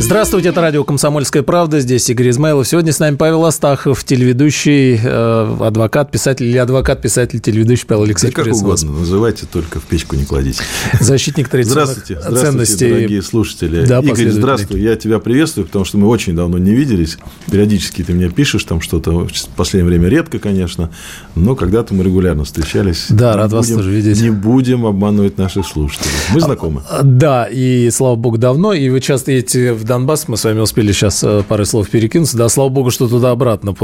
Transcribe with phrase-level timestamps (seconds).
[0.00, 1.78] Здравствуйте, это радио «Комсомольская правда».
[1.80, 2.66] Здесь Игорь Измайлов.
[2.66, 8.36] Сегодня с нами Павел Астахов, телеведущий, э, адвокат, писатель или адвокат, писатель, телеведущий Павел Алексеевич.
[8.36, 10.62] Да как угодно, называйте, только в печку не кладите.
[11.00, 12.88] Защитник традиционных здравствуйте, здравствуйте, ценностей.
[12.88, 13.86] дорогие слушатели.
[13.86, 17.18] Да, Игорь, здравствуй, я тебя приветствую, потому что мы очень давно не виделись.
[17.50, 20.90] Периодически ты мне пишешь там что-то, в последнее время редко, конечно,
[21.36, 23.06] но когда-то мы регулярно встречались.
[23.08, 24.20] Да, рад будем, вас тоже видеть.
[24.20, 26.10] Не будем обманывать наших слушателей.
[26.32, 26.82] Мы знакомы.
[26.90, 30.60] А, да, и слава богу, давно, и вы часто едете в Донбасс, мы с вами
[30.60, 32.38] успели сейчас э, пары слов перекинуться.
[32.38, 33.74] Да, слава богу, что туда-обратно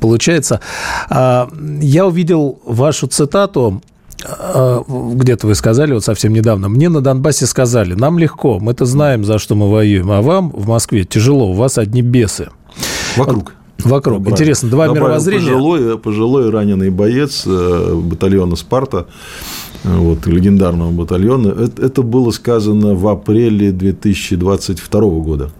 [0.00, 0.60] получается.
[1.10, 1.50] А,
[1.82, 3.82] я увидел вашу цитату
[4.24, 9.26] а, где-то вы сказали вот совсем недавно, мне на Донбассе сказали, нам легко, мы-то знаем,
[9.26, 12.48] за что мы воюем, а вам в Москве тяжело, у вас одни бесы.
[13.16, 13.52] Вокруг.
[13.84, 14.18] Вокруг.
[14.18, 14.34] Добавил.
[14.34, 15.44] Интересно, два Добавил мировоззрения.
[15.44, 19.06] Пожилой, пожилой раненый боец э, батальона «Спарта»,
[19.84, 21.48] вот, легендарного батальона.
[21.48, 25.50] Это, это было сказано в апреле 2022 года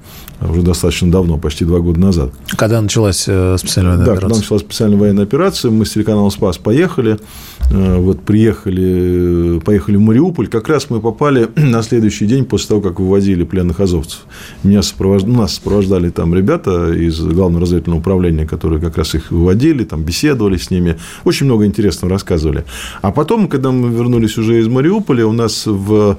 [0.49, 2.31] уже достаточно давно, почти два года назад.
[2.57, 4.29] Когда началась э, специальная военная да, операция?
[4.29, 7.19] когда началась специальная военная операция, мы с телеканалом «Спас» поехали,
[7.61, 12.81] э, вот приехали, поехали в Мариуполь, как раз мы попали на следующий день после того,
[12.83, 14.21] как вывозили пленных азовцев.
[14.63, 15.23] Меня сопровож...
[15.23, 20.59] Нас сопровождали там ребята из Главного разведывательного управления, которые как раз их выводили, там беседовали
[20.59, 22.65] с ними, очень много интересного рассказывали.
[23.01, 26.19] А потом, когда мы вернулись уже из Мариуполя, у нас в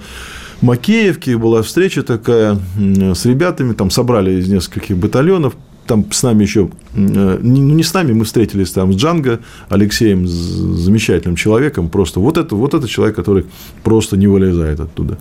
[0.62, 5.54] Макеевке была встреча такая с ребятами, там собрали из нескольких батальонов,
[5.86, 9.40] там с нами еще, э, ну не с нами, мы встретились там с Джанго,
[9.70, 13.46] Алексеем, замечательным человеком, просто вот это, вот это человек, который
[13.84, 15.18] просто не вылезает оттуда.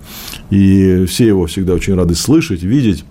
[0.50, 3.04] И все его всегда очень рады слышать, видеть.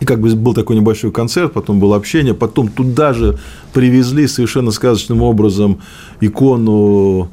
[0.00, 3.38] И как бы был такой небольшой концерт, потом было общение, потом туда же
[3.72, 5.78] привезли совершенно сказочным образом
[6.20, 7.30] икону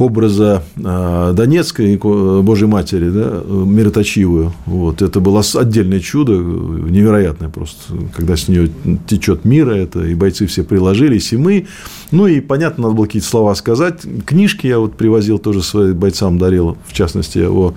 [0.00, 4.52] образа а, Донецкой Божьей Матери, да, мироточивую.
[4.66, 5.02] Вот.
[5.02, 8.70] Это было отдельное чудо, невероятное просто, когда с нее
[9.06, 11.66] течет мира, это и бойцы все приложились, и мы.
[12.10, 14.02] Ну, и, понятно, надо было какие-то слова сказать.
[14.26, 17.74] Книжки я вот привозил тоже своим бойцам, дарил, в частности, о,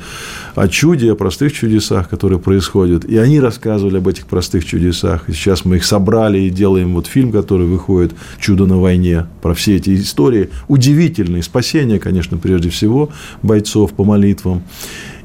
[0.56, 3.06] о чуде, о простых чудесах, которые происходят.
[3.06, 5.30] И они рассказывали об этих простых чудесах.
[5.30, 9.54] И сейчас мы их собрали и делаем вот фильм, который выходит «Чудо на войне», про
[9.54, 10.50] все эти истории.
[10.68, 13.10] Удивительные спасения, конечно, конечно, прежде всего,
[13.42, 14.62] бойцов по молитвам.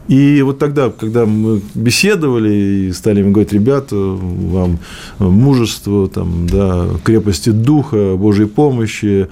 [0.09, 4.79] И вот тогда, когда мы беседовали и стали им говорить, ребята, вам
[5.19, 9.29] мужество, там, да, крепости духа, Божьей помощи,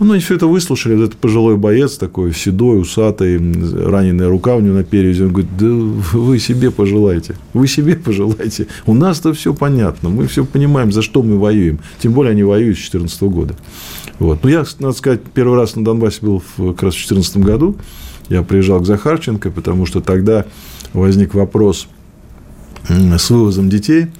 [0.00, 0.96] ну, они все это выслушали.
[0.96, 5.22] Вот этот пожилой боец такой, седой, усатый, раненая рука у него на перевязи.
[5.22, 7.34] Он говорит, да вы себе пожелайте.
[7.54, 8.66] Вы себе пожелайте.
[8.86, 10.10] У нас-то все понятно.
[10.10, 11.80] Мы все понимаем, за что мы воюем.
[12.00, 13.54] Тем более, они воюют с 2014 года.
[14.18, 14.42] Вот.
[14.42, 17.76] Но я, надо сказать, первый раз на Донбассе был в, как раз в 2014 году.
[18.28, 20.44] Я приезжал к Захарченко, потому что тогда
[20.92, 21.88] возник вопрос
[22.88, 24.08] с вывозом детей–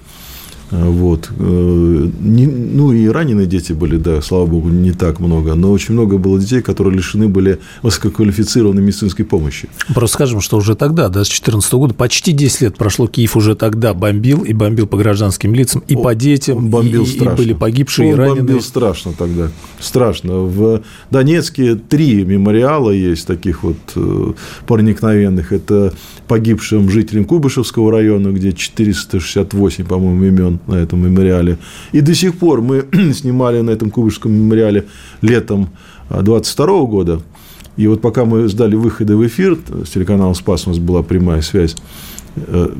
[0.70, 1.30] вот.
[1.38, 5.94] Э, не, ну, и раненые дети были, да, слава богу, не так много, но очень
[5.94, 9.68] много было детей, которые лишены были высококвалифицированной медицинской помощи.
[9.94, 13.54] Просто скажем, что уже тогда, да, с 2014 года, почти 10 лет прошло, Киев уже
[13.54, 17.32] тогда бомбил, и бомбил по гражданским лицам, и О, по детям, бомбил и, страшно.
[17.32, 18.42] и были погибшие, он и раненые.
[18.42, 19.48] бомбил страшно тогда,
[19.80, 20.40] страшно.
[20.40, 24.32] В Донецке три мемориала есть таких вот э,
[24.66, 25.52] проникновенных.
[25.52, 25.94] Это
[26.26, 31.58] погибшим жителям Кубышевского района, где 468, по-моему, имен на этом мемориале.
[31.92, 34.86] И до сих пор мы снимали на этом Кубышском мемориале
[35.20, 35.70] летом
[36.10, 37.20] 22 а, года.
[37.76, 41.42] И вот пока мы ждали выхода в эфир, с телеканалом «Спас» у нас была прямая
[41.42, 41.76] связь,
[42.34, 42.70] э,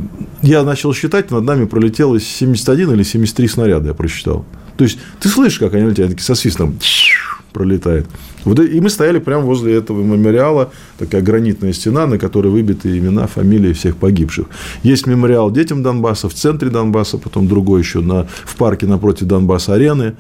[0.43, 4.45] я начал считать, над нами пролетело 71 или 73 снаряда, я просчитал.
[4.77, 6.79] То есть, ты слышишь, как они летят, со свистом
[7.53, 8.07] пролетает.
[8.45, 13.27] Вот, и мы стояли прямо возле этого мемориала, такая гранитная стена, на которой выбиты имена,
[13.27, 14.47] фамилии всех погибших.
[14.83, 20.17] Есть мемориал детям Донбасса в центре Донбасса, потом другой еще на, в парке напротив Донбасс-арены.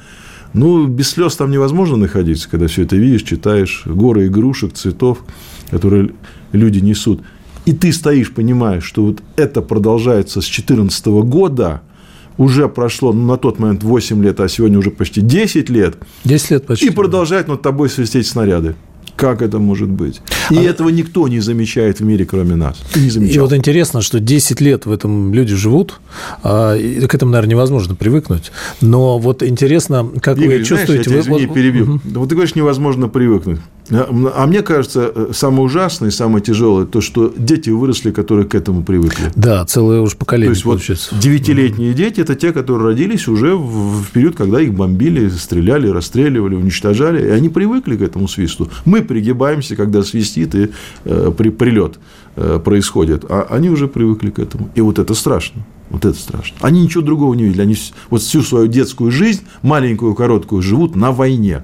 [0.54, 3.82] Ну, без слез там невозможно находиться, когда все это видишь, читаешь.
[3.84, 5.18] Горы игрушек, цветов,
[5.70, 6.10] которые
[6.52, 7.22] люди несут.
[7.66, 11.82] И ты стоишь, понимаешь, что вот это продолжается с 2014 года–
[12.38, 15.98] уже прошло ну, на тот момент 8 лет, а сегодня уже почти 10 лет.
[16.24, 16.86] 10 лет почти.
[16.86, 18.76] И продолжают над тобой свистеть снаряды.
[19.18, 20.20] Как это может быть?
[20.50, 20.62] И а...
[20.62, 22.76] этого никто не замечает в мире, кроме нас.
[22.94, 23.34] Не замечал.
[23.34, 26.00] И вот интересно, что 10 лет в этом люди живут,
[26.44, 28.52] а, и к этому, наверное, невозможно привыкнуть.
[28.80, 31.10] Но вот интересно, как Игорь, вы чувствуете...
[31.10, 31.84] Знаешь, я тебя, извини, перебью.
[31.84, 32.00] Угу.
[32.14, 33.58] Вот ты говоришь, невозможно привыкнуть.
[33.90, 38.82] А мне кажется, э, самое ужасное, самое тяжелое, то, что дети выросли, которые к этому
[38.82, 39.32] привыкли.
[39.34, 41.08] Да, целое уж поколение, То есть, получается.
[41.12, 46.54] вот девятилетние дети– это те, которые родились уже в период, когда их бомбили, стреляли, расстреливали,
[46.54, 48.70] уничтожали, и они привыкли к этому свисту.
[48.84, 50.70] Мы пригибаемся, когда свистит и
[51.04, 51.98] э, при, прилет
[52.36, 54.70] э, происходит, а они уже привыкли к этому.
[54.76, 55.62] И вот это страшно.
[55.90, 56.56] Вот это страшно.
[56.60, 57.62] Они ничего другого не видели.
[57.62, 57.76] Они
[58.10, 61.62] вот всю свою детскую жизнь, маленькую, короткую, живут на войне.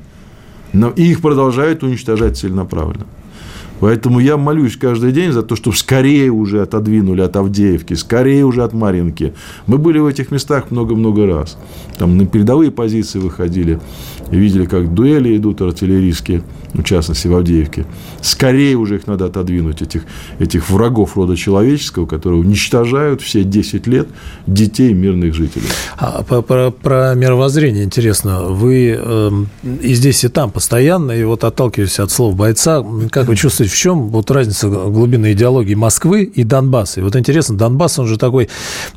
[0.72, 3.06] Но и их продолжают уничтожать целенаправленно.
[3.84, 8.64] Поэтому я молюсь каждый день за то, чтобы скорее уже отодвинули от Авдеевки, скорее уже
[8.64, 9.34] от Маринки.
[9.66, 11.58] Мы были в этих местах много-много раз.
[11.98, 13.78] Там на передовые позиции выходили
[14.30, 16.42] видели, как дуэли идут артиллерийские,
[16.72, 17.86] в частности, в Авдеевке.
[18.20, 20.02] Скорее уже их надо отодвинуть, этих,
[20.38, 24.08] этих врагов рода человеческого, которые уничтожают все 10 лет
[24.46, 25.66] детей мирных жителей.
[25.96, 28.44] А, про, про, про мировоззрение интересно.
[28.44, 29.30] Вы э,
[29.82, 33.76] и здесь, и там постоянно, и вот отталкиваясь от слов бойца, как вы чувствуете, в
[33.76, 37.00] чем вот разница глубины идеологии Москвы и Донбасса?
[37.00, 38.48] И вот интересно, Донбасс, он же такой,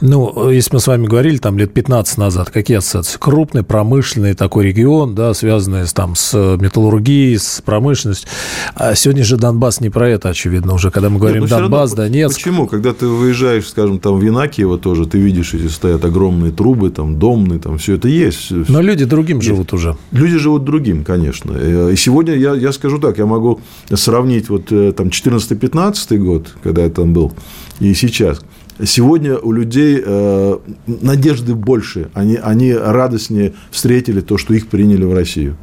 [0.02, 3.18] ну, если мы с вами говорили там лет 15 назад, какие ассоциации?
[3.18, 8.30] Крупный, промышленный такой регион, да, связанный там с металлургией, с промышленностью.
[8.76, 11.92] А сегодня же Донбасс не про это, очевидно, уже, когда мы говорим Нет, ну, Донбасс,
[11.92, 12.36] равно, Донецк.
[12.36, 12.68] Почему?
[12.68, 17.18] Когда ты выезжаешь, скажем, там в Инакиево тоже, ты видишь, эти стоят огромные трубы, там,
[17.18, 18.52] домные, там, все это есть.
[18.52, 19.48] Но люди другим есть.
[19.48, 19.98] живут уже.
[20.12, 21.54] Люди живут другим, конечно.
[21.56, 23.60] Э, и сегодня я, я скажу так, я могу
[23.92, 27.34] сравнить вот э, там 14-15 год, когда я там был,
[27.80, 28.42] и сейчас.
[28.84, 35.14] Сегодня у людей э, надежды больше, они, они радостнее встретили то, что их приняли в
[35.14, 35.58] Россию.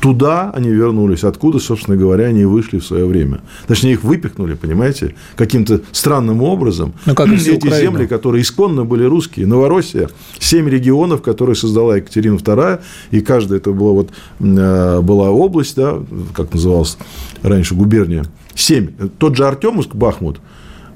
[0.00, 3.40] Туда они вернулись, откуда, собственно говоря, они вышли в свое время.
[3.66, 6.94] Точнее, их выпихнули, понимаете, каким-то странным образом.
[7.04, 7.78] Ну, как Эти Украина.
[7.78, 10.08] земли, которые исконно были русские, Новороссия,
[10.38, 12.80] семь регионов, которые создала Екатерина II,
[13.10, 14.10] и каждая это была, вот,
[14.40, 15.98] э, была область, да,
[16.34, 16.96] как называлась
[17.42, 18.24] раньше, губерния,
[18.54, 18.88] семь.
[19.18, 20.40] Тот же Артемовск, Бахмут,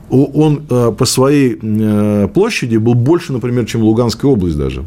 [0.09, 4.85] он э, по своей э, площади был больше, например, чем Луганская область даже.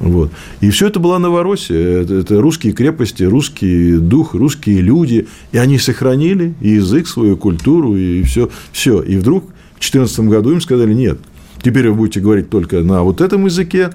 [0.00, 0.30] Вот.
[0.60, 2.02] И все это была Новороссия.
[2.02, 5.26] Это, это русские крепости, русский дух, русские люди.
[5.52, 8.48] И они сохранили и язык, свою культуру, и все.
[8.72, 9.02] все.
[9.02, 11.18] И вдруг в 2014 году им сказали, нет,
[11.62, 13.90] теперь вы будете говорить только на вот этом языке,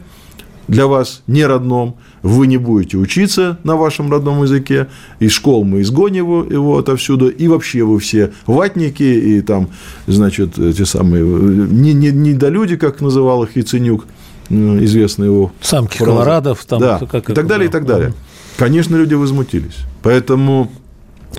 [0.67, 4.87] для вас не родном, вы не будете учиться на вашем родном языке,
[5.19, 9.69] из школ мы изгоним его, его отовсюду, и вообще вы все ватники, и там,
[10.07, 14.05] значит, те самые не, не, недолюди, как называл их Яценюк,
[14.49, 15.51] известный его.
[15.61, 16.11] Самки фраза.
[16.11, 18.13] колорадов, там, да, как и так далее, и так далее.
[18.57, 19.77] Конечно, люди возмутились.
[20.01, 20.71] Поэтому,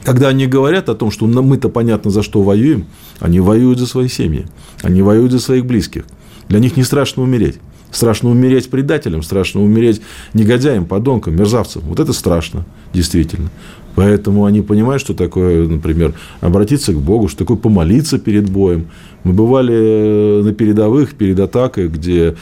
[0.03, 2.87] когда они говорят о том, что мы-то понятно за что воюем,
[3.21, 4.47] они воюют за свои семьи,
[4.83, 6.05] они воюют за своих близких.
[6.49, 7.59] Для них не страшно умереть.
[7.91, 10.01] Страшно умереть предателем, страшно умереть
[10.33, 11.83] негодяем, подонком, мерзавцем.
[11.83, 13.51] Вот это страшно, действительно.
[13.95, 18.87] Поэтому они понимают, что такое, например, обратиться к Богу, что такое помолиться перед боем.
[19.23, 22.35] Мы бывали э, на передовых, перед атакой, где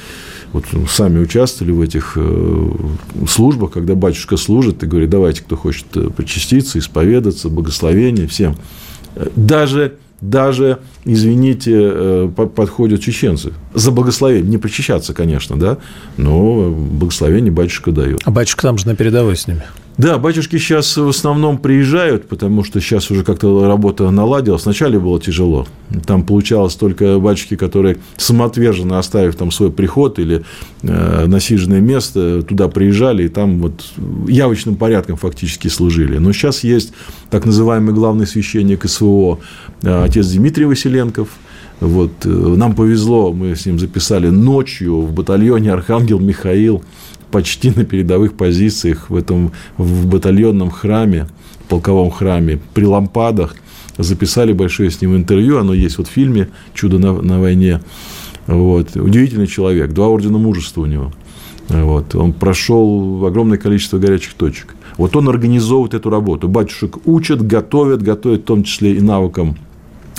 [0.53, 2.71] вот сами участвовали в этих э,
[3.29, 8.57] службах, когда батюшка служит и говорит, давайте, кто хочет э, причаститься, исповедаться, благословение всем.
[9.37, 13.53] Даже даже, извините, подходят чеченцы.
[13.75, 14.49] За благословение.
[14.49, 15.79] Не причащаться, конечно, да,
[16.17, 18.21] но благословение батюшка дает.
[18.25, 19.65] А батюшка там же на передовой с ними.
[19.99, 24.65] Да, батюшки сейчас в основном приезжают, потому что сейчас уже как-то работа наладилась.
[24.65, 25.67] Вначале было тяжело.
[26.07, 30.45] Там получалось только батюшки, которые самоотверженно оставив там свой приход или
[30.83, 33.85] э, насиженное место, туда приезжали и там вот
[34.29, 36.17] явочным порядком фактически служили.
[36.17, 36.95] Но сейчас есть
[37.29, 39.41] так называемый главный священник СВО,
[39.83, 41.29] э, отец Дмитрий Василенков.
[41.81, 46.83] Вот, э, нам повезло, мы с ним записали ночью в батальоне Архангел Михаил
[47.33, 51.27] почти на передовых позициях в этом в батальонном храме,
[51.69, 53.57] полковом храме, при лампадах.
[53.99, 57.81] Записали большое с ним интервью, оно есть вот в фильме «Чудо на, на войне».
[58.47, 58.97] Вот.
[58.97, 61.13] Удивительный человек, два ордена мужества у него.
[61.69, 62.15] Вот.
[62.15, 64.75] Он прошел огромное количество горячих точек.
[64.97, 66.49] Вот он организовывает эту работу.
[66.49, 69.57] Батюшек учат, готовят, готовят в том числе и навыкам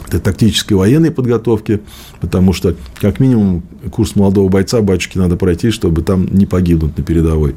[0.10, 1.82] тактической военной подготовки,
[2.22, 7.04] потому что, как минимум, курс молодого бойца батюшки надо пройти, чтобы там не погибнуть на
[7.04, 7.56] передовой.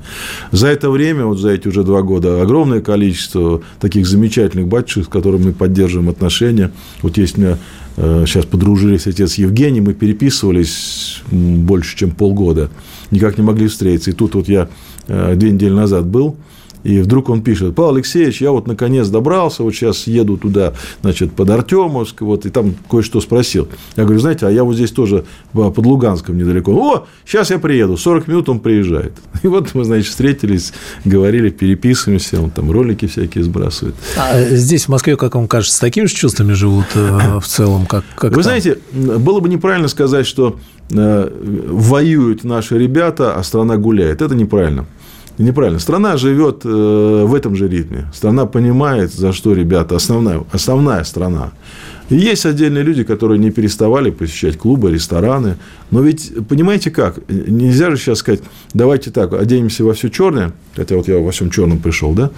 [0.53, 5.09] За это время, вот за эти уже два года, огромное количество таких замечательных батюшек, с
[5.09, 6.73] которыми мы поддерживаем отношения.
[7.03, 7.59] Вот есть у меня
[7.97, 12.71] э, сейчас подружились отец Евгений, мы переписывались больше, чем полгода,
[13.11, 14.11] никак не могли встретиться.
[14.11, 14.69] И тут вот я
[15.09, 16.37] э, две недели назад был,
[16.87, 21.33] И вдруг он пишет, Павел Алексеевич, я вот наконец добрался, вот сейчас еду туда, значит,
[21.33, 23.69] под Артемовск, вот, и там кое-что спросил.
[23.97, 26.73] Я говорю, знаете, а я вот здесь тоже под Луганском недалеко.
[26.73, 29.15] О, сейчас я приеду, 40 минут он приезжает.
[29.43, 30.73] И вот мы, значит, встретились,
[31.05, 33.97] говорили, переписываемся, он там ролики всякие сбрасывает.
[34.17, 37.87] А здесь, в Москве, как вам кажется, с такими же чувствами живут э, в целом,
[37.87, 38.43] как, как Вы там?
[38.45, 40.57] знаете, было бы неправильно сказать, что
[40.93, 41.31] э,
[41.69, 44.23] воюют наши ребята, а страна гуляет.
[44.23, 44.87] Это неправильно.
[45.39, 45.79] Неправильно.
[45.79, 46.69] Страна живет э,
[47.27, 48.11] в этом же ритме.
[48.15, 51.53] Страна понимает, за что ребята, основная, основная страна.
[52.09, 55.57] И есть отдельные люди, которые не переставали посещать клубы, рестораны.
[55.91, 58.41] Но ведь, понимаете как, нельзя же сейчас сказать,
[58.73, 62.31] давайте так, оденемся во все черное, хотя вот я во всем черном пришел, да,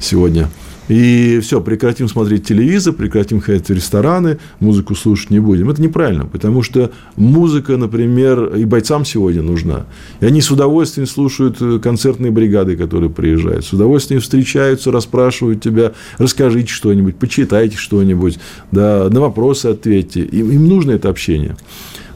[0.00, 0.48] сегодня–
[0.90, 5.70] и все, прекратим смотреть телевизор, прекратим ходить в рестораны, музыку слушать не будем.
[5.70, 9.86] Это неправильно, потому что музыка, например, и бойцам сегодня нужна.
[10.18, 15.92] И они с удовольствием слушают э, концертные бригады, которые приезжают, с удовольствием встречаются, расспрашивают тебя,
[16.18, 18.40] расскажите что-нибудь, почитайте что-нибудь,
[18.72, 20.22] да, на вопросы ответьте.
[20.22, 21.56] Им, им нужно это общение.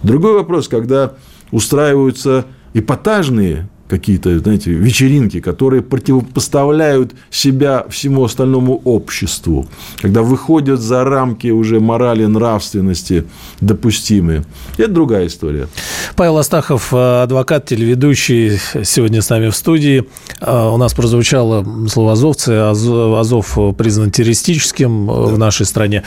[0.02, 1.14] Другой вопрос, когда
[1.52, 9.67] устраиваются эпатажные какие-то, знаете, вечеринки, которые противопоставляют себя всему остальному обществу,
[10.00, 13.25] когда выходят за рамки уже морали, нравственности
[13.61, 14.45] допустимые.
[14.79, 15.69] Это другая история.
[16.17, 20.05] Павел Астахов, э, адвокат, телеведущий, сегодня с нами в студии.
[20.41, 22.50] Э, у нас прозвучало слово «азовцы».
[22.50, 25.21] Азов признан террористическим э, да.
[25.35, 26.05] в нашей стране.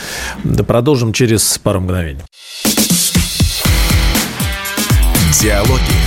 [0.68, 2.22] Продолжим через пару мгновений.
[5.42, 6.07] Диалоги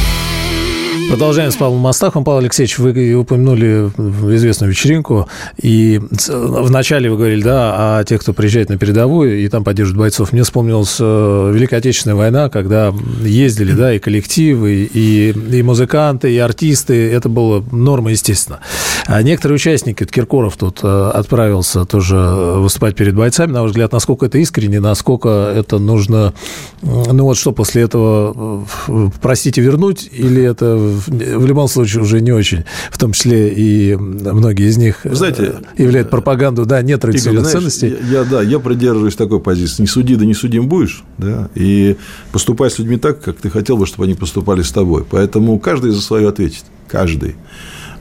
[1.11, 2.23] Продолжаем с Павлом Астахом.
[2.23, 3.91] Павел Алексеевич, вы упомянули
[4.33, 5.27] известную вечеринку,
[5.61, 5.99] и
[6.29, 10.31] вначале вы говорили, да, о тех, кто приезжает на передовую и там поддерживает бойцов.
[10.31, 12.93] Мне вспомнилась э, Великая Отечественная война, когда
[13.25, 17.11] ездили, да, и коллективы, и, и музыканты, и артисты.
[17.11, 18.61] Это было норма, естественно.
[19.05, 23.51] А некоторые участники, Киркоров тут э, отправился тоже выступать перед бойцами.
[23.51, 26.33] На ваш взгляд, насколько это искренне, насколько это нужно,
[26.81, 32.31] ну вот что после этого, э, простите, вернуть, или это в любом случае уже не
[32.31, 37.01] очень, в том числе и многие из них Вы знаете, э, являют пропаганду, да, нет
[37.01, 37.97] традиционных Игорь, знаешь, ценностей.
[38.11, 39.83] Я, да, я придерживаюсь такой позиции.
[39.83, 41.97] Не суди, да не судим будешь, да, и
[42.31, 45.05] поступай с людьми так, как ты хотел бы, чтобы они поступали с тобой.
[45.09, 46.63] Поэтому каждый за свое ответит.
[46.87, 47.35] Каждый.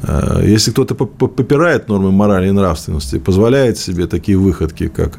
[0.03, 5.19] Э, если кто-то попирает нормы морали и нравственности, позволяет себе такие выходки, как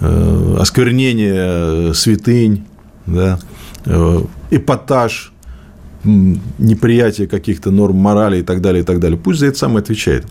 [0.00, 2.64] э, осквернение святынь,
[3.06, 3.38] да,
[4.50, 5.33] эпатаж
[6.04, 9.18] неприятие каких-то норм морали и так далее, и так далее.
[9.18, 10.26] Пусть за это сам отвечает.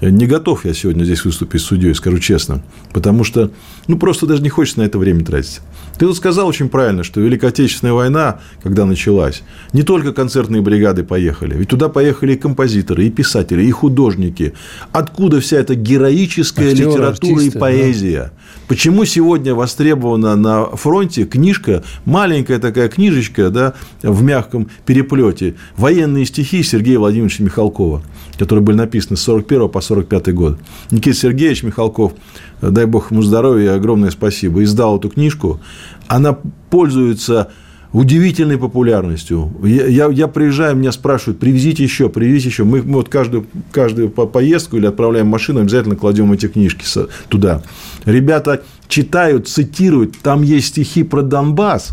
[0.00, 2.62] Не готов я сегодня здесь выступить судьей, скажу честно.
[2.92, 3.50] Потому что,
[3.86, 5.60] ну, просто даже не хочется на это время тратить.
[5.98, 11.04] Ты тут сказал очень правильно, что Великая Отечественная война, когда началась, не только концертные бригады
[11.04, 11.56] поехали.
[11.56, 14.54] Ведь туда поехали и композиторы, и писатели, и художники.
[14.90, 18.20] Откуда вся эта героическая Актеры, литература артисты, и поэзия?
[18.22, 18.32] Да.
[18.66, 26.62] Почему сегодня востребована на фронте книжка, маленькая такая книжечка, да, в мягком переплете, военные стихи
[26.62, 28.02] Сергея Владимировича Михалкова,
[28.38, 30.58] которые были написаны с 41 по 45 год.
[30.90, 32.14] Никита Сергеевич Михалков,
[32.62, 35.60] дай бог ему здоровья огромное спасибо, издал эту книжку.
[36.06, 36.38] Она
[36.70, 37.50] пользуется
[37.94, 39.52] удивительной популярностью.
[39.62, 42.64] Я, я, я приезжаю, меня спрашивают, привезите еще, привезите еще.
[42.64, 46.84] Мы, мы вот каждую, каждую поездку или отправляем машину, обязательно кладем эти книжки
[47.28, 47.62] туда.
[48.04, 51.92] Ребята читают, цитируют, там есть стихи про Донбасс.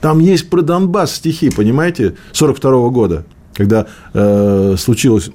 [0.00, 5.30] Там есть про Донбасс стихи, понимаете, 42 -го года, когда э, случилось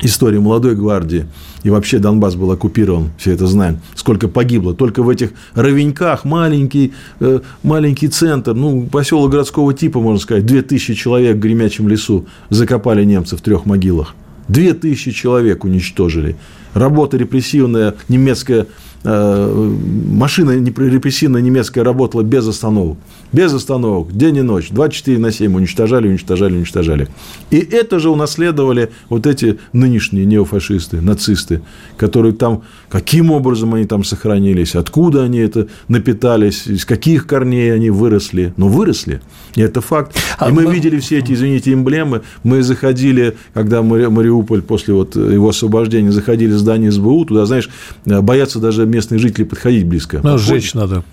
[0.00, 1.26] история молодой гвардии,
[1.62, 4.74] и вообще Донбасс был оккупирован, все это знаем, сколько погибло.
[4.74, 10.94] Только в этих ровеньках маленький, э, маленький центр, ну, поселок городского типа, можно сказать, 2000
[10.94, 14.14] человек в Гремячем лесу закопали немцы в трех могилах.
[14.48, 16.36] Две тысячи человек уничтожили.
[16.74, 18.66] Работа репрессивная немецкая
[19.04, 19.72] Э,
[20.10, 22.98] машина репрессивная немецкая работала без остановок.
[23.32, 27.08] Без остановок, день и ночь, 24 на 7 уничтожали, уничтожали, уничтожали.
[27.50, 31.62] И это же унаследовали вот эти нынешние неофашисты, нацисты,
[31.96, 37.90] которые там, каким образом они там сохранились, откуда они это напитались, из каких корней они
[37.90, 38.54] выросли.
[38.56, 39.20] Но выросли,
[39.56, 40.16] и это факт.
[40.46, 42.22] И мы видели все эти, извините, эмблемы.
[42.44, 47.68] Мы заходили, когда Мариуполь после вот его освобождения, заходили здание СБУ, туда, знаешь,
[48.04, 50.20] боятся даже местные жители подходить близко.
[50.22, 51.04] Ну, сжечь надо.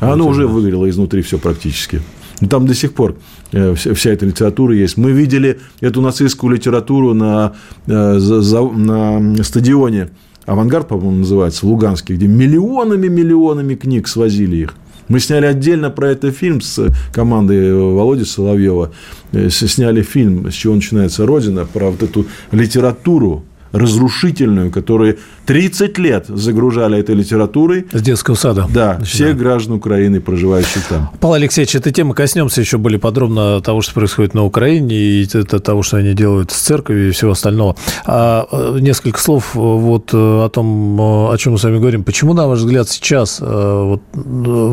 [0.00, 2.02] А оно уже выгорело изнутри все практически.
[2.46, 3.16] Там до сих пор
[3.52, 4.96] э, вся эта литература есть.
[4.96, 7.54] Мы видели эту нацистскую литературу на,
[7.86, 10.10] э, на стадионе
[10.46, 14.74] «Авангард», по-моему, называется, в Луганске, где миллионами-миллионами книг свозили их.
[15.08, 18.92] Мы сняли отдельно про это фильм с командой Володи Соловьева.
[19.32, 23.44] Э, сняли фильм «С чего начинается Родина» про вот эту литературу
[23.78, 27.86] разрушительную, которую 30 лет загружали этой литературой.
[27.92, 28.66] С детского сада.
[28.68, 31.10] Да, всех граждан Украины, проживающих там.
[31.20, 35.82] Павел Алексеевич, этой темы коснемся еще более подробно того, что происходит на Украине, и того,
[35.82, 37.76] что они делают с церковью и всего остального.
[38.04, 42.04] А, э, несколько слов э, вот э, о том, о чем мы с вами говорим.
[42.04, 44.02] Почему, на ваш взгляд, сейчас, вот,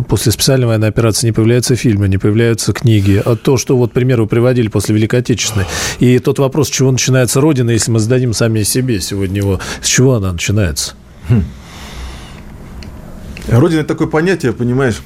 [0.08, 3.22] после специальной военной операции, не появляются фильмы, не появляются книги?
[3.24, 5.66] А то, что, вот, пример вы приводили после Великой Отечественной,
[6.00, 9.88] и тот вопрос, с чего начинается Родина, если мы зададим сами себе сегодня его, с
[9.88, 10.94] чего она начинается?
[11.30, 11.44] Хм.
[13.48, 15.02] Родина– это такое понятие, понимаешь,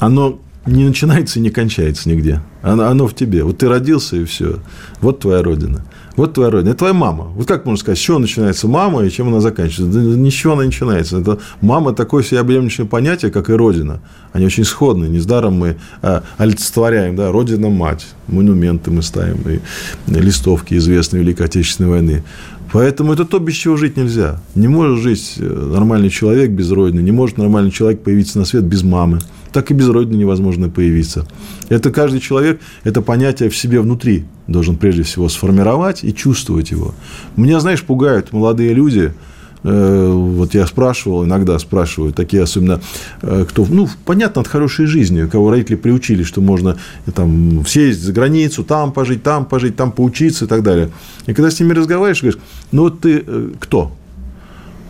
[0.00, 2.40] оно не начинается и не кончается нигде.
[2.62, 3.42] Оно, оно в тебе.
[3.44, 4.58] Вот ты родился, и все.
[5.00, 5.84] Вот твоя родина.
[6.16, 6.70] Вот твоя родина.
[6.70, 7.24] Это твоя мама.
[7.24, 9.98] Вот как можно сказать, с чего начинается мама и чем она заканчивается?
[9.98, 11.20] Да ничего она начинается.
[11.20, 14.00] Это мама такое всеобъемлющее понятие, как и родина.
[14.32, 15.06] Они очень сходны.
[15.06, 18.06] Недаром мы а, олицетворяем, да, родина мать.
[18.26, 19.60] Монументы мы ставим, и
[20.08, 22.24] листовки известной Великой Отечественной войны.
[22.72, 24.40] Поэтому это то, без чего жить нельзя.
[24.54, 28.64] Не может жить э, нормальный человек без родины, не может нормальный человек появиться на свет
[28.64, 29.20] без мамы.
[29.52, 31.26] Так и без родины невозможно появиться.
[31.68, 36.94] Это каждый человек, это понятие в себе внутри должен прежде всего сформировать и чувствовать его.
[37.36, 39.12] Меня, знаешь, пугают молодые люди–
[39.62, 42.80] вот я спрашивал, иногда спрашиваю, такие особенно,
[43.22, 48.04] э, кто, ну, понятно, от хорошей жизни, кого родители приучили, что можно э, там съездить
[48.04, 50.90] за границу, там пожить, там пожить, там поучиться и так далее.
[51.26, 53.24] И когда с ними разговариваешь, говоришь, ну, вот ты
[53.58, 53.92] кто?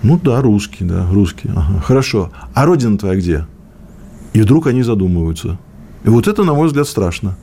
[0.03, 1.51] Ну, да, русский, да, русский.
[1.55, 2.31] Ага, хорошо.
[2.55, 3.47] А родина твоя где?
[4.33, 5.59] И вдруг они задумываются.
[6.05, 7.37] И вот это, на мой взгляд, страшно.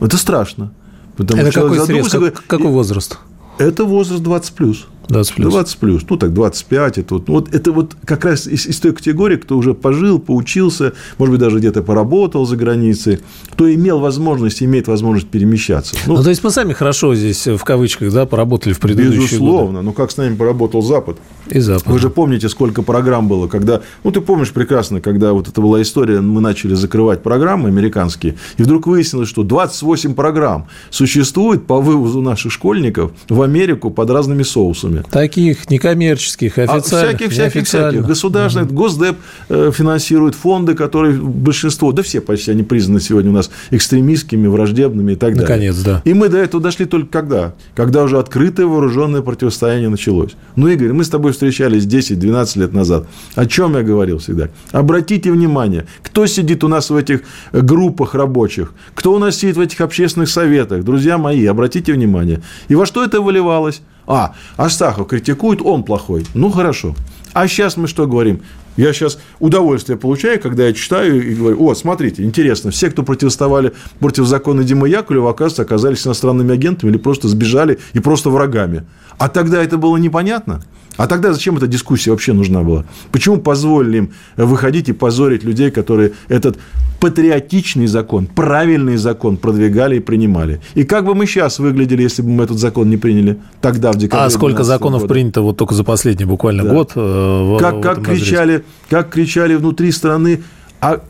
[0.00, 0.72] Это страшно.
[1.16, 3.18] Потому это какой срез, как, какой возраст?
[3.58, 4.86] Это возраст 20 плюс.
[5.08, 5.52] 20 плюс.
[5.52, 6.02] 20 плюс.
[6.08, 6.98] Ну, так, 25.
[6.98, 10.92] Это вот, вот, это вот как раз из, из той категории, кто уже пожил, поучился,
[11.18, 13.20] может быть, даже где-то поработал за границей,
[13.50, 15.96] кто имел возможность, имеет возможность перемещаться.
[16.06, 19.78] Ну, ну, то есть, мы сами хорошо здесь, в кавычках, да, поработали в предыдущие Безусловно.
[19.78, 19.86] Годы.
[19.86, 21.18] Ну, как с нами поработал Запад.
[21.48, 21.86] И Запад.
[21.86, 23.82] Вы же помните, сколько программ было, когда...
[24.02, 28.62] Ну, ты помнишь прекрасно, когда вот это была история, мы начали закрывать программы американские, и
[28.62, 35.02] вдруг выяснилось, что 28 программ существует по вывозу наших школьников в Америку под разными соусами.
[35.10, 38.06] Таких некоммерческих, официальных, а всяких, всяких, всяких.
[38.06, 38.76] Государственных, угу.
[38.76, 39.16] Госдеп
[39.48, 45.12] э, финансирует фонды, которые большинство, да все почти, они признаны сегодня у нас экстремистскими, враждебными
[45.12, 45.42] и так далее.
[45.42, 46.02] Наконец, да.
[46.04, 47.54] И мы до этого дошли только когда?
[47.74, 50.32] Когда уже открытое вооруженное противостояние началось.
[50.56, 53.06] Ну, Игорь, мы с тобой встречались 10-12 лет назад.
[53.34, 54.48] О чем я говорил всегда?
[54.72, 59.60] Обратите внимание, кто сидит у нас в этих группах рабочих, кто у нас сидит в
[59.60, 60.84] этих общественных советах.
[60.84, 62.42] Друзья мои, обратите внимание.
[62.68, 63.82] И во что это выливалось?
[64.06, 66.26] А, Астахов критикует, он плохой.
[66.34, 66.94] Ну, хорошо.
[67.32, 68.40] А сейчас мы что говорим?
[68.76, 73.72] Я сейчас удовольствие получаю, когда я читаю и говорю, о, смотрите, интересно, все, кто протестовали
[74.00, 78.84] против закона Димы Яковлева, оказывается, оказались иностранными агентами или просто сбежали и просто врагами.
[79.18, 80.62] А тогда это было непонятно.
[80.96, 82.84] А тогда зачем эта дискуссия вообще нужна была?
[83.10, 86.58] Почему позволили им выходить и позорить людей, которые этот
[87.00, 90.60] патриотичный закон, правильный закон продвигали и принимали?
[90.74, 93.96] И как бы мы сейчас выглядели, если бы мы этот закон не приняли тогда, в
[93.96, 95.14] декабре А сколько законов года?
[95.14, 96.70] принято вот только за последний буквально да.
[96.70, 96.92] год?
[96.94, 100.42] Э, как, в как, кричали, как кричали внутри страны,
[100.80, 101.00] а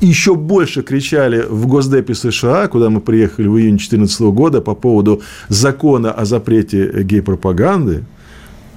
[0.00, 5.22] еще больше кричали в Госдепе США, куда мы приехали в июне 2014 года по поводу
[5.48, 8.02] закона о запрете гей-пропаганды,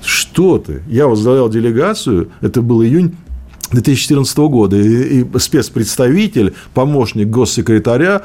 [0.06, 0.82] что ты?
[0.88, 3.16] Я возглавлял делегацию, это был июнь
[3.72, 8.24] 2014 года, и, и спецпредставитель, помощник госсекретаря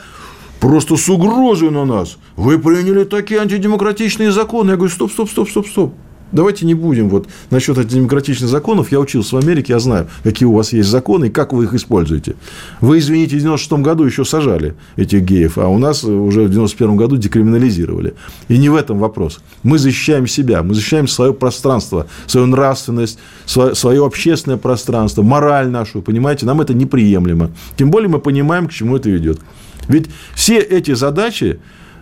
[0.60, 2.18] просто с угрозой на нас.
[2.36, 4.70] Вы приняли такие антидемократичные законы.
[4.70, 5.94] Я говорю, стоп, стоп, стоп, стоп, стоп.
[6.32, 8.92] Давайте не будем вот насчет этих демократичных законов.
[8.92, 11.74] Я учился в Америке, я знаю, какие у вас есть законы и как вы их
[11.74, 12.36] используете.
[12.80, 16.96] Вы, извините, в 96 году еще сажали этих геев, а у нас уже в 91
[16.96, 18.14] году декриминализировали.
[18.48, 19.40] И не в этом вопрос.
[19.62, 26.00] Мы защищаем себя, мы защищаем свое пространство, свою нравственность, свое, свое общественное пространство, мораль нашу,
[26.02, 27.50] понимаете, нам это неприемлемо.
[27.76, 29.40] Тем более мы понимаем, к чему это ведет.
[29.88, 31.58] Ведь все эти задачи,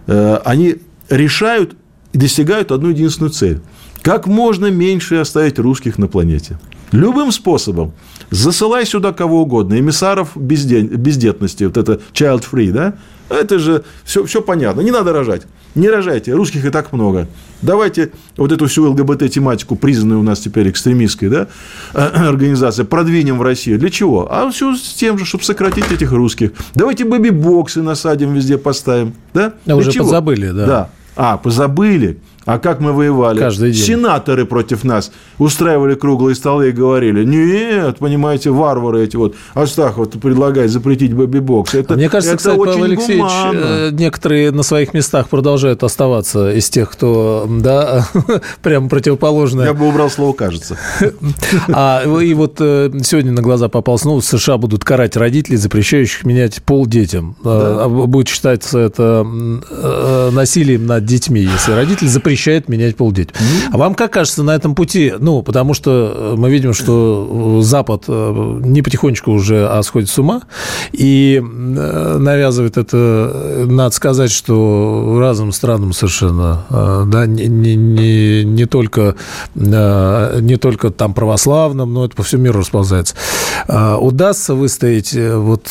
[0.06, 0.76] э, они
[1.08, 1.76] решают
[2.12, 3.60] и достигают одну единственную цель–
[4.08, 6.58] как можно меньше оставить русских на планете.
[6.92, 7.92] Любым способом.
[8.30, 9.78] Засылай сюда кого угодно.
[9.78, 10.86] Эмиссаров безден...
[10.86, 11.64] бездетности.
[11.64, 12.94] Вот это child free, да?
[13.28, 14.80] Это же все, все понятно.
[14.80, 15.42] Не надо рожать.
[15.74, 16.32] Не рожайте.
[16.32, 17.28] Русских и так много.
[17.60, 21.48] Давайте вот эту всю ЛГБТ-тематику, признанную у нас теперь экстремистской да,
[21.92, 23.78] организацией, продвинем в Россию.
[23.78, 24.26] Для чего?
[24.32, 26.52] А все с тем же, чтобы сократить этих русских.
[26.74, 29.12] Давайте бэби-боксы насадим, везде поставим.
[29.34, 29.52] Да?
[29.66, 30.06] А уже чего?
[30.06, 30.66] позабыли, да.
[30.66, 30.90] Да.
[31.14, 32.18] А, позабыли.
[32.48, 33.38] А как мы воевали?
[33.38, 33.84] Каждый день.
[33.84, 40.70] Сенаторы против нас устраивали круглые столы и говорили, нет, понимаете, варвары эти вот, Астахов предлагает
[40.70, 41.74] запретить бэби-бокс.
[41.74, 43.58] Это, а мне кажется, это кстати, очень Павел Алексеевич, гуманно.
[43.60, 48.08] э, некоторые на своих местах продолжают оставаться из тех, кто, да,
[48.62, 49.66] прямо противоположное.
[49.66, 50.78] Я бы убрал слово «кажется».
[51.68, 56.24] А и вот э, сегодня на глаза попался, ну, в США будут карать родителей, запрещающих
[56.24, 57.36] менять пол детям.
[57.44, 57.88] Да.
[57.88, 59.26] Будет считаться это
[59.70, 62.08] э, насилием над детьми, если родитель
[62.38, 63.36] запрещает менять пол детям.
[63.36, 63.70] Mm-hmm.
[63.72, 65.12] А вам как кажется на этом пути?
[65.18, 70.42] Ну, потому что мы видим, что Запад не потихонечку уже а сходит с ума
[70.92, 76.64] и навязывает это, надо сказать, что разным странам совершенно,
[77.06, 79.16] да, не, не, не только
[79.54, 83.14] не только там православным, но это по всему миру расползается.
[83.68, 85.66] Удастся выстоять, вот,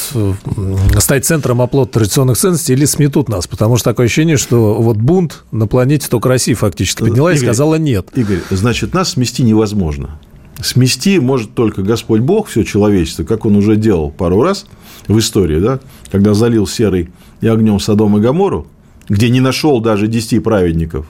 [0.99, 3.47] стать центром оплота традиционных ценностей или сметут нас?
[3.47, 7.45] Потому что такое ощущение, что вот бунт на планете только Россия фактически подняла Игорь, и
[7.45, 8.09] сказала нет.
[8.15, 10.19] Игорь, значит, нас смести невозможно.
[10.61, 14.65] Смести может только Господь Бог, все человечество, как он уже делал пару раз
[15.07, 15.79] в истории, да,
[16.11, 18.67] когда залил серый и огнем Содом и Гамору,
[19.07, 21.05] где не нашел даже 10 праведников.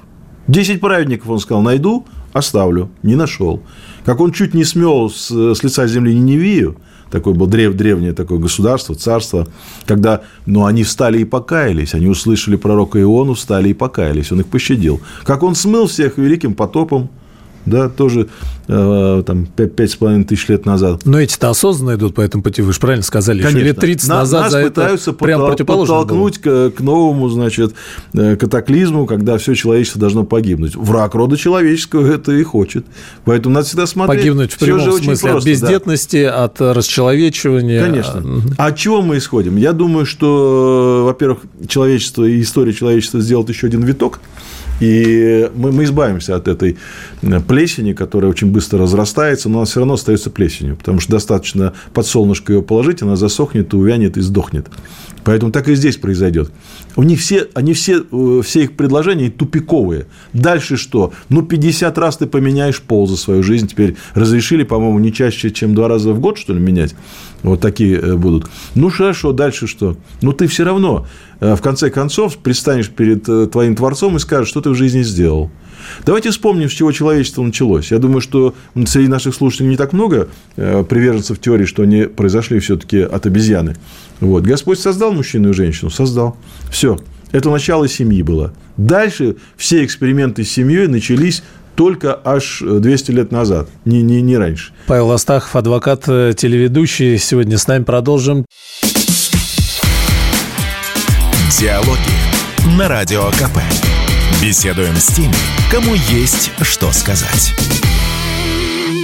[0.47, 2.89] 10 праведников, он сказал, найду, оставлю.
[3.03, 3.61] Не нашел.
[4.05, 6.77] Как он чуть не смел с, с лица земли Ниневию,
[7.09, 9.47] такое было древ, древнее такое государство, царство,
[9.85, 14.47] когда ну, они встали и покаялись, они услышали пророка Иону, встали и покаялись, он их
[14.47, 15.01] пощадил.
[15.23, 17.09] Как он смыл всех великим потопом,
[17.67, 18.27] да, тоже
[18.67, 21.01] э, там пять с половиной тысяч лет назад.
[21.05, 23.65] Но эти-то осознанно идут по этому пути, вы же правильно сказали, Конечно.
[23.65, 27.73] лет 30 нас, назад нас за пытаются это прям подтолкнуть к, к новому, значит,
[28.13, 30.75] э, катаклизму, когда все человечество должно погибнуть.
[30.75, 32.85] Враг рода человеческого это и хочет.
[33.25, 34.21] Поэтому надо всегда смотреть.
[34.21, 36.43] Погибнуть в прямом смысле просто, от бездетности, да.
[36.45, 37.83] от расчеловечивания.
[37.83, 38.23] Конечно.
[38.57, 39.57] А от чего мы исходим?
[39.57, 44.19] Я думаю, что, во-первых, человечество и история человечества сделает еще один виток–
[44.79, 46.77] и мы, мы избавимся от этой
[47.57, 52.05] плесени, которая очень быстро разрастается, но она все равно остается плесенью, потому что достаточно под
[52.05, 54.67] солнышко ее положить, она засохнет, увянет и сдохнет.
[55.23, 56.51] Поэтому так и здесь произойдет.
[56.95, 60.05] У них все, они все, э, все их предложения тупиковые.
[60.33, 61.13] Дальше что?
[61.29, 63.67] Ну, 50 раз ты поменяешь пол за свою жизнь.
[63.67, 66.95] Теперь разрешили, по-моему, не чаще, чем два раза в год, что ли, менять.
[67.41, 68.47] Вот такие э, будут.
[68.75, 69.97] Ну, хорошо, дальше что?
[70.21, 71.07] Ну, ты все равно,
[71.39, 75.49] э, в конце концов, предстанешь перед твоим Творцом и скажешь, что ты в жизни сделал.
[76.05, 77.91] Давайте вспомним, с чего человечество началось.
[77.91, 82.99] Я думаю, что среди наших слушателей не так много приверженцев теории, что они произошли все-таки
[82.99, 83.75] от обезьяны.
[84.19, 84.43] Вот.
[84.43, 85.89] Господь создал мужчину и женщину?
[85.89, 86.37] Создал.
[86.71, 86.97] Все.
[87.31, 88.53] Это начало семьи было.
[88.77, 91.43] Дальше все эксперименты с семьей начались
[91.75, 94.73] только аж 200 лет назад, не, не, не раньше.
[94.87, 97.19] Павел Астахов, адвокат, э, телеведущий.
[97.19, 98.45] Сегодня с нами продолжим.
[101.59, 103.59] Диалоги на Радио КП.
[104.41, 105.33] Беседуем с теми,
[105.71, 107.53] кому есть что сказать.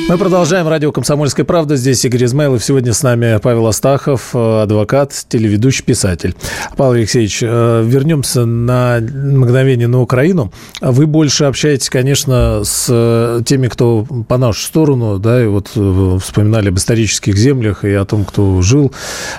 [0.09, 0.67] Мы продолжаем.
[0.67, 1.77] Радио «Комсомольская правда».
[1.77, 2.63] Здесь Игорь Измайлов.
[2.63, 6.35] Сегодня с нами Павел Астахов, адвокат, телеведущий, писатель.
[6.75, 10.51] Павел Алексеевич, э, вернемся на мгновение на Украину.
[10.81, 16.67] Вы больше общаетесь, конечно, с теми, кто по нашу сторону, да, и вот э, вспоминали
[16.67, 18.91] об исторических землях и о том, кто жил.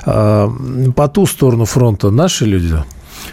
[0.05, 2.77] По ту сторону фронта наши люди?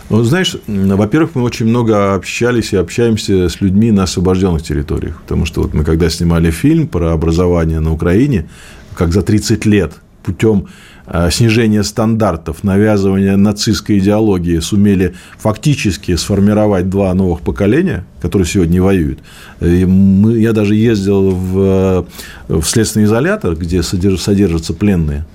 [0.09, 5.21] Ну, знаешь, во-первых, мы очень много общались и общаемся с людьми на освобожденных территориях.
[5.21, 8.49] Потому что вот мы когда снимали фильм про образование на Украине,
[8.93, 10.67] как за 30 лет путем
[11.07, 19.19] э, снижения стандартов, навязывания нацистской идеологии сумели фактически сформировать два новых поколения, которые сегодня воюют.
[19.61, 22.05] И мы, я даже ездил в,
[22.47, 25.25] в следственный изолятор, где содержатся пленные,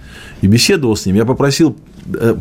[0.42, 1.16] и беседовал с ним.
[1.16, 1.85] Я попросил Э,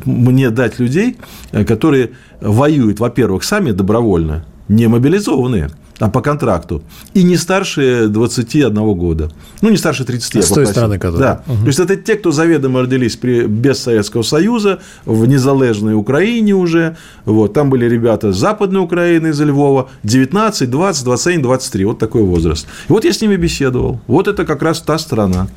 [0.05, 1.17] мне дать людей,
[1.51, 8.73] э, которые воюют, во-первых, сами добровольно, не мобилизованные– а по контракту, и не старше 21
[8.93, 9.31] года.
[9.61, 10.43] Ну, не старше 30.
[10.43, 11.43] С той стороны, которая.
[11.45, 11.53] Да.
[11.53, 11.61] Угу.
[11.61, 16.97] То есть, это те, кто заведомо родились при, без Советского Союза, в незалежной Украине уже.
[17.25, 17.53] Вот.
[17.53, 21.85] Там были ребята с Западной Украины, из Львова, 19, 20, 27, 23.
[21.85, 22.67] Вот такой возраст.
[22.89, 23.99] И вот я с ними беседовал.
[24.07, 25.47] Вот это как раз та страна.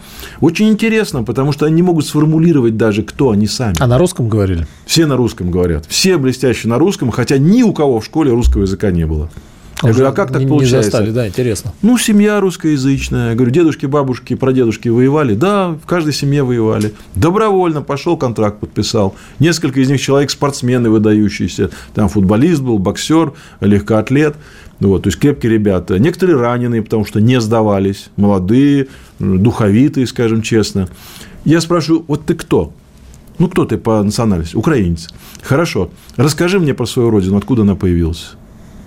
[0.40, 3.74] Очень интересно, потому что они не могут сформулировать даже, кто они сами.
[3.80, 4.66] А на русском говорили?
[4.86, 5.84] Все на русском говорят.
[5.88, 9.30] Все блестящие на русском, хотя ни у кого в школе русского языка не было.
[9.82, 10.76] Я говорю, а как так не, получается?
[10.76, 11.72] Не застали, да, интересно.
[11.82, 13.30] Ну, семья русскоязычная.
[13.30, 15.34] Я говорю, дедушки, бабушки, прадедушки воевали?
[15.34, 16.94] Да, в каждой семье воевали.
[17.14, 19.14] Добровольно пошел, контракт подписал.
[19.38, 21.70] Несколько из них человек спортсмены выдающиеся.
[21.94, 24.34] Там футболист был, боксер, легкоатлет.
[24.80, 25.98] Вот, то есть крепкие ребята.
[25.98, 28.10] Некоторые раненые, потому что не сдавались.
[28.16, 28.88] Молодые,
[29.20, 30.88] духовитые, скажем честно.
[31.44, 32.72] Я спрашиваю, вот ты кто?
[33.38, 34.56] Ну, кто ты по национальности?
[34.56, 35.08] Украинец.
[35.42, 35.90] Хорошо.
[36.16, 38.32] Расскажи мне про свою родину, откуда она появилась.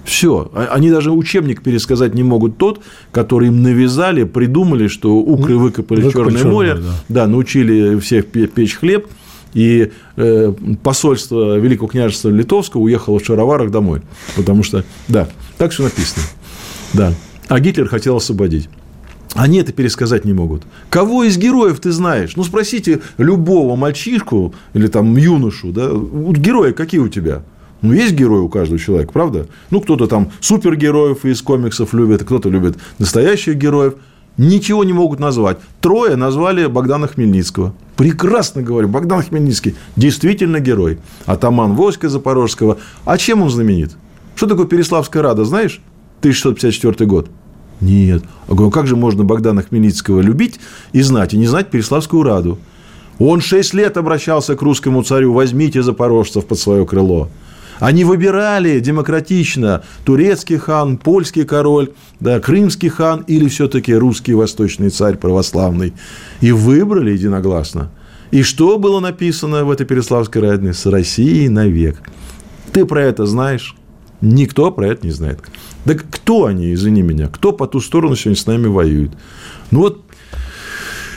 [0.05, 0.49] Все.
[0.53, 6.01] А, они даже учебник пересказать не могут тот, который им навязали, придумали, что укры выкопали,
[6.01, 6.93] выкопали Черное море, да.
[7.09, 9.07] да, научили всех печь хлеб,
[9.53, 14.01] и э, посольство Великого княжества Литовского уехало в шароварах домой.
[14.35, 16.23] Потому что, да, так все написано.
[16.93, 17.13] Да.
[17.47, 18.69] А Гитлер хотел освободить.
[19.33, 20.63] Они это пересказать не могут.
[20.89, 22.35] Кого из героев ты знаешь?
[22.35, 27.43] Ну, спросите любого мальчишку или там юношу, да, герои какие у тебя?
[27.81, 29.47] Ну, есть герои у каждого человека, правда?
[29.71, 33.95] Ну, кто-то там супергероев из комиксов любит, кто-то любит настоящих героев.
[34.37, 35.57] Ничего не могут назвать.
[35.81, 37.73] Трое назвали Богдана Хмельницкого.
[37.97, 40.99] Прекрасно говорю, Богдан Хмельницкий действительно герой.
[41.25, 42.77] Атаман войска Запорожского.
[43.03, 43.91] А чем он знаменит?
[44.35, 45.81] Что такое Переславская Рада, знаешь?
[46.19, 47.29] 1654 год.
[47.81, 48.23] Нет.
[48.47, 50.59] Я говорю, как же можно Богдана Хмельницкого любить
[50.93, 52.57] и знать, и не знать Переславскую Раду?
[53.19, 57.29] Он шесть лет обращался к русскому царю, возьмите запорожцев под свое крыло.
[57.81, 61.89] Они выбирали демократично турецкий хан, польский король,
[62.19, 65.93] да, крымский хан или все-таки русский восточный царь православный.
[66.41, 67.89] И выбрали единогласно.
[68.29, 70.73] И что было написано в этой Переславской Радине?
[70.73, 71.97] С Россией навек.
[72.71, 73.75] Ты про это знаешь?
[74.21, 75.39] Никто про это не знает.
[75.83, 79.11] Так кто они, извини меня, кто по ту сторону сегодня с нами воюет?
[79.71, 80.03] Ну вот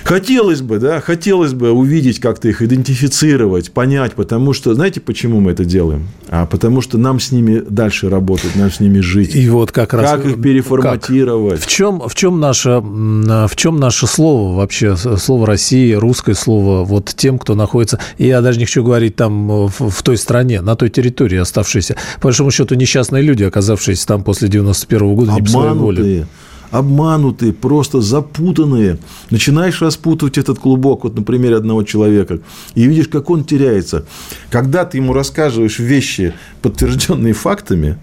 [0.05, 5.53] Хотелось бы, да, хотелось бы увидеть, как-то их идентифицировать, понять, потому что, знаете, почему мы
[5.53, 6.09] это делаем?
[6.29, 9.35] А потому что нам с ними дальше работать, нам с ними жить.
[9.35, 10.11] И вот как раз...
[10.11, 11.61] Как их переформатировать.
[11.61, 11.65] Как?
[11.65, 17.15] В, чем, в, чем наше, в чем наше слово вообще, слово России, русское слово, вот
[17.17, 20.91] тем, кто находится, я даже не хочу говорить там в, в той стране, на той
[20.91, 25.41] территории оставшиеся, по большому счету несчастные люди, оказавшиеся там после 91 -го года, Обманутые.
[25.41, 26.27] не по своей воле
[26.71, 28.99] обманутые, просто запутанные.
[29.31, 32.41] Начинаешь распутывать этот клубок, вот на примере одного человека,
[32.75, 34.05] и видишь, как он теряется.
[34.51, 37.99] Когда ты ему рассказываешь вещи, подтвержденные фактами,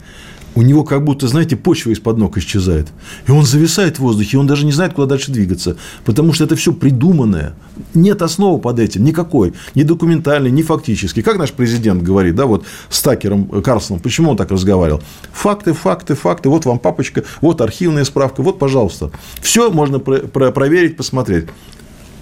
[0.54, 2.88] у него как будто, знаете, почва из-под ног исчезает.
[3.28, 5.78] И он зависает в воздухе, и он даже не знает, куда дальше двигаться.
[6.04, 7.54] Потому что это все придуманное.
[7.94, 9.54] Нет основы под этим никакой.
[9.76, 11.22] Ни документальной, ни фактической.
[11.22, 15.02] Как наш президент говорит, да, вот с Такером э, Карлсоном, почему он так разговаривал?
[15.32, 16.50] Факты, факты, факты.
[16.50, 19.12] Вот вам папочка, вот архивная справка, вот, пожалуйста.
[19.42, 21.46] Все можно про- про- проверить, посмотреть.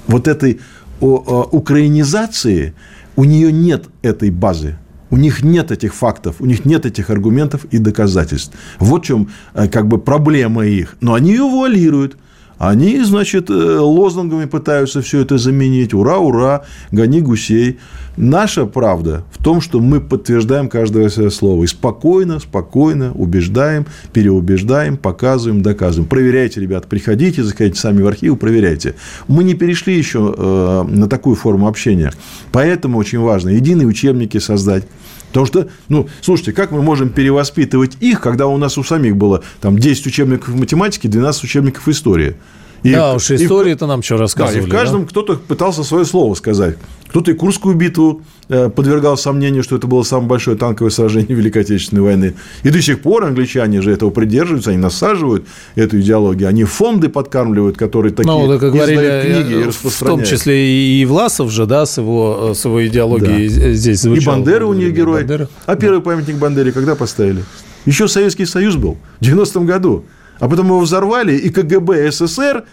[0.07, 0.59] Вот этой
[1.01, 2.73] о, о, украинизации
[3.15, 4.77] у нее нет этой базы.
[5.11, 8.53] У них нет этих фактов, у них нет этих аргументов и доказательств.
[8.79, 10.97] Вот в чем э, как бы проблема их.
[11.01, 12.17] Но они ее вуалируют.
[12.59, 15.93] Они, значит, э, лозунгами пытаются все это заменить.
[15.93, 17.79] Ура, ура, гони гусей.
[18.17, 21.63] Наша правда в том, что мы подтверждаем каждое свое слово.
[21.63, 26.09] И спокойно, спокойно убеждаем, переубеждаем, показываем, доказываем.
[26.09, 28.95] Проверяйте, ребят, приходите, заходите сами в архив, проверяйте.
[29.29, 32.11] Мы не перешли еще э, на такую форму общения.
[32.51, 34.83] Поэтому очень важно единые учебники создать.
[35.29, 39.43] Потому что, ну, слушайте, как мы можем перевоспитывать их, когда у нас у самих было
[39.61, 42.35] там 10 учебников математики, 12 учебников истории?
[42.83, 44.61] И, да, уж истории это нам что рассказывали.
[44.61, 45.09] Да, и в каждом да?
[45.09, 46.77] кто-то пытался свое слово сказать.
[47.09, 51.63] Кто-то и Курскую битву э, подвергал сомнению, что это было самое большое танковое сражение Великой
[51.63, 52.35] Отечественной войны.
[52.63, 56.47] И до сих пор англичане же этого придерживаются, они насаживают эту идеологию.
[56.47, 60.21] Они фонды подкармливают, которые такие ну, как говорили, книги и распространяют.
[60.21, 63.73] В том числе и Власов же, да, с его, с его идеологией да.
[63.73, 64.35] здесь звучал.
[64.35, 65.21] И Бандера у них герой.
[65.21, 65.49] Бандера.
[65.65, 67.43] А первый памятник Бандере когда поставили?
[67.85, 70.05] Еще Советский Союз был, в 90-м году.
[70.39, 72.63] А потом его взорвали, и КГБ СССР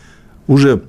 [0.46, 0.82] уже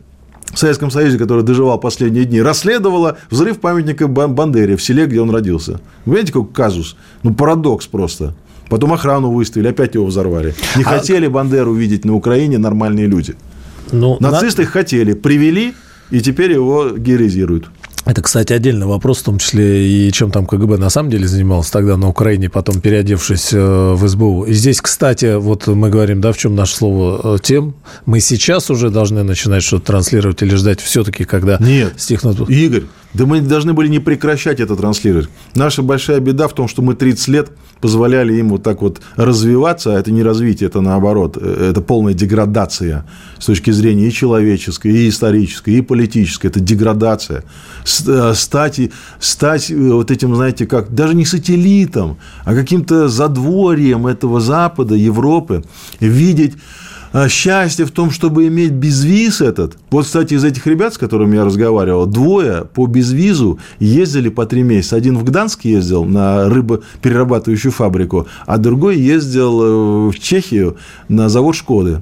[0.53, 5.29] в Советском Союзе, который доживал последние дни, расследовала взрыв памятника Бандере в селе, где он
[5.29, 5.73] родился.
[6.05, 6.95] Вы понимаете, какой казус?
[7.23, 8.33] Ну, парадокс просто.
[8.69, 10.53] Потом охрану выставили, опять его взорвали.
[10.75, 10.87] Не а...
[10.87, 13.35] хотели Бандеру видеть на Украине нормальные люди.
[13.91, 14.67] Ну, Нацисты на...
[14.67, 15.73] хотели, привели,
[16.11, 17.69] и теперь его героизируют.
[18.07, 21.73] Это, кстати, отдельный вопрос, в том числе и чем там КГБ на самом деле занимался
[21.73, 24.45] тогда на Украине, потом переодевшись э, в СБУ.
[24.45, 27.75] И здесь, кстати, вот мы говорим, да, в чем наше слово э, тем.
[28.05, 32.49] Мы сейчас уже должны начинать что-то транслировать или ждать все-таки, когда Нет, стихнут...
[32.49, 35.29] Игорь, да мы должны были не прекращать это транслировать.
[35.55, 39.95] Наша большая беда в том, что мы 30 лет позволяли им вот так вот развиваться,
[39.95, 43.05] а это не развитие, это наоборот, э, это полная деградация
[43.39, 47.43] с точки зрения и человеческой, и исторической, и политической, это деградация.
[48.07, 48.79] Э, стать,
[49.19, 55.63] стать э, вот этим, знаете, как, даже не сателлитом, а каким-то задворьем этого Запада, Европы,
[55.99, 56.55] видеть
[57.29, 59.77] счастье в том, чтобы иметь безвиз этот.
[59.89, 64.63] Вот, кстати, из этих ребят, с которыми я разговаривал, двое по безвизу ездили по три
[64.63, 64.95] месяца.
[64.95, 71.55] Один в Гданск ездил на рыбоперерабатывающую фабрику, а другой ездил э, в Чехию на завод
[71.55, 72.01] «Шкоды».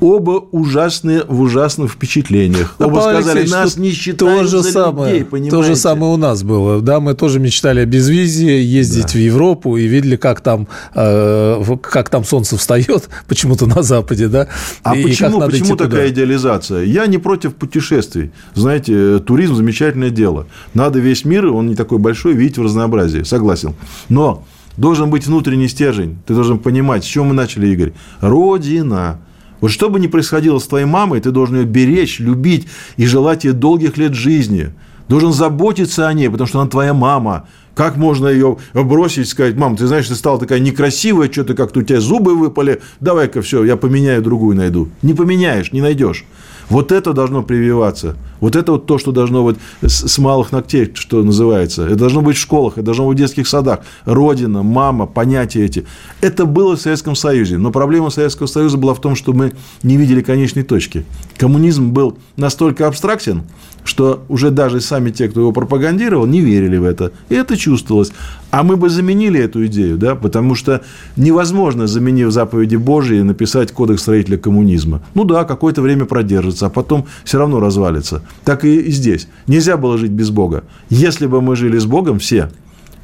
[0.00, 2.74] Оба ужасные в ужасных впечатлениях.
[2.78, 5.68] Да, оба Павел сказали, Алексеевич, нас не считают то же за самое, людей, То понимаете?
[5.68, 6.80] же самое у нас было.
[6.80, 12.08] Да, мы тоже мечтали о безвизии, ездить в Европу и видели, как там, э, как
[12.08, 14.48] там солнце встает почему-то на Западе, да.
[14.82, 15.84] А и почему, надо почему идти туда.
[15.90, 16.84] такая идеализация?
[16.84, 18.30] Я не против путешествий.
[18.54, 20.46] Знаете, э, туризм– замечательное дело.
[20.74, 23.22] Надо весь мир, он не такой большой, видеть в разнообразии.
[23.22, 23.74] Согласен.
[24.08, 24.44] Но
[24.76, 26.18] должен быть внутренний стержень.
[26.26, 27.92] Ты должен понимать, с чего мы начали, Игорь.
[28.20, 29.20] Родина.
[29.60, 33.44] Вот что бы ни происходило с твоей мамой, ты должен ее беречь, любить и желать
[33.44, 34.70] ей долгих лет жизни.
[35.08, 37.48] Должен заботиться о ней, потому что она твоя мама.
[37.74, 41.80] Как можно ее бросить и сказать, мам, ты знаешь, ты стала такая некрасивая, что-то как-то
[41.80, 44.88] у тебя зубы выпали, давай-ка все, я поменяю другую найду.
[45.02, 46.24] Не поменяешь, не найдешь.
[46.68, 48.16] Вот это должно прививаться.
[48.40, 51.86] Вот это вот то, что должно быть с, малых ногтей, что называется.
[51.86, 53.80] Это должно быть в школах, это должно быть в детских садах.
[54.04, 55.86] Родина, мама, понятия эти.
[56.20, 57.58] Это было в Советском Союзе.
[57.58, 61.04] Но проблема Советского Союза была в том, что мы не видели конечной точки.
[61.36, 63.42] Коммунизм был настолько абстрактен,
[63.84, 67.12] что уже даже сами те, кто его пропагандировал, не верили в это.
[67.28, 68.12] И это чувствовалось.
[68.50, 70.82] А мы бы заменили эту идею, да, потому что
[71.16, 75.02] невозможно, заменив заповеди Божьи, написать кодекс строителя коммунизма.
[75.14, 78.22] Ну да, какое-то время продержится, а потом все равно развалится.
[78.44, 79.28] Так и здесь.
[79.46, 80.64] Нельзя было жить без Бога.
[80.88, 82.50] Если бы мы жили с Богом все,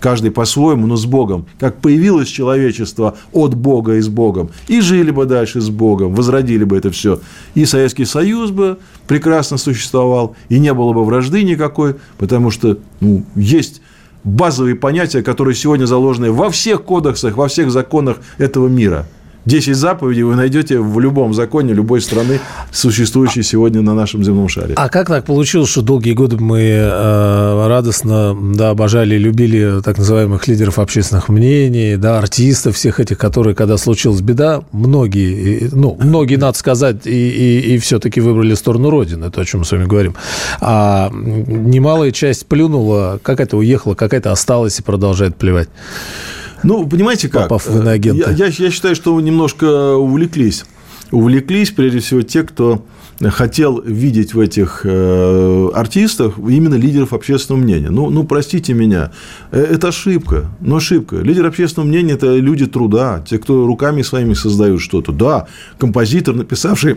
[0.01, 5.11] каждый по-своему, но с Богом, как появилось человечество от Бога и с Богом, и жили
[5.11, 7.21] бы дальше с Богом, возродили бы это все.
[7.55, 13.25] И Советский Союз бы прекрасно существовал, и не было бы вражды никакой, потому что ну,
[13.35, 13.83] есть
[14.25, 19.07] базовые понятия, которые сегодня заложены во всех кодексах, во всех законах этого мира.
[19.47, 22.41] 10 заповедей вы найдете в любом законе любой страны,
[22.73, 24.75] существующей сегодня на нашем земном шаре.
[24.77, 30.47] А как так получилось, что долгие годы мы э, радостно да, обожали любили так называемых
[30.49, 36.59] лидеров общественных мнений, да, артистов всех этих, которые, когда случилась беда, многие, ну, многие, надо
[36.59, 40.17] сказать, и, и, и все-таки выбрали сторону Родины, то, о чем мы с вами говорим.
[40.61, 45.69] А немалая часть плюнула, какая-то уехала, какая-то осталась и продолжает плевать.
[46.63, 47.45] Ну, понимаете как?
[47.45, 48.31] Попав в иноагента.
[48.31, 50.65] Я, я, я считаю, что вы немножко увлеклись.
[51.11, 52.85] Увлеклись, прежде всего, те, кто
[53.25, 57.91] хотел видеть в этих э, артистах именно лидеров общественного мнения.
[57.91, 59.13] Ну, ну, простите меня,
[59.53, 60.51] э, это ошибка.
[60.61, 61.17] Ну, ошибка.
[61.17, 65.13] Лидер общественного мнения– это люди труда, те, кто руками своими создают что-то.
[65.13, 65.47] Да,
[65.79, 66.97] композитор, написавший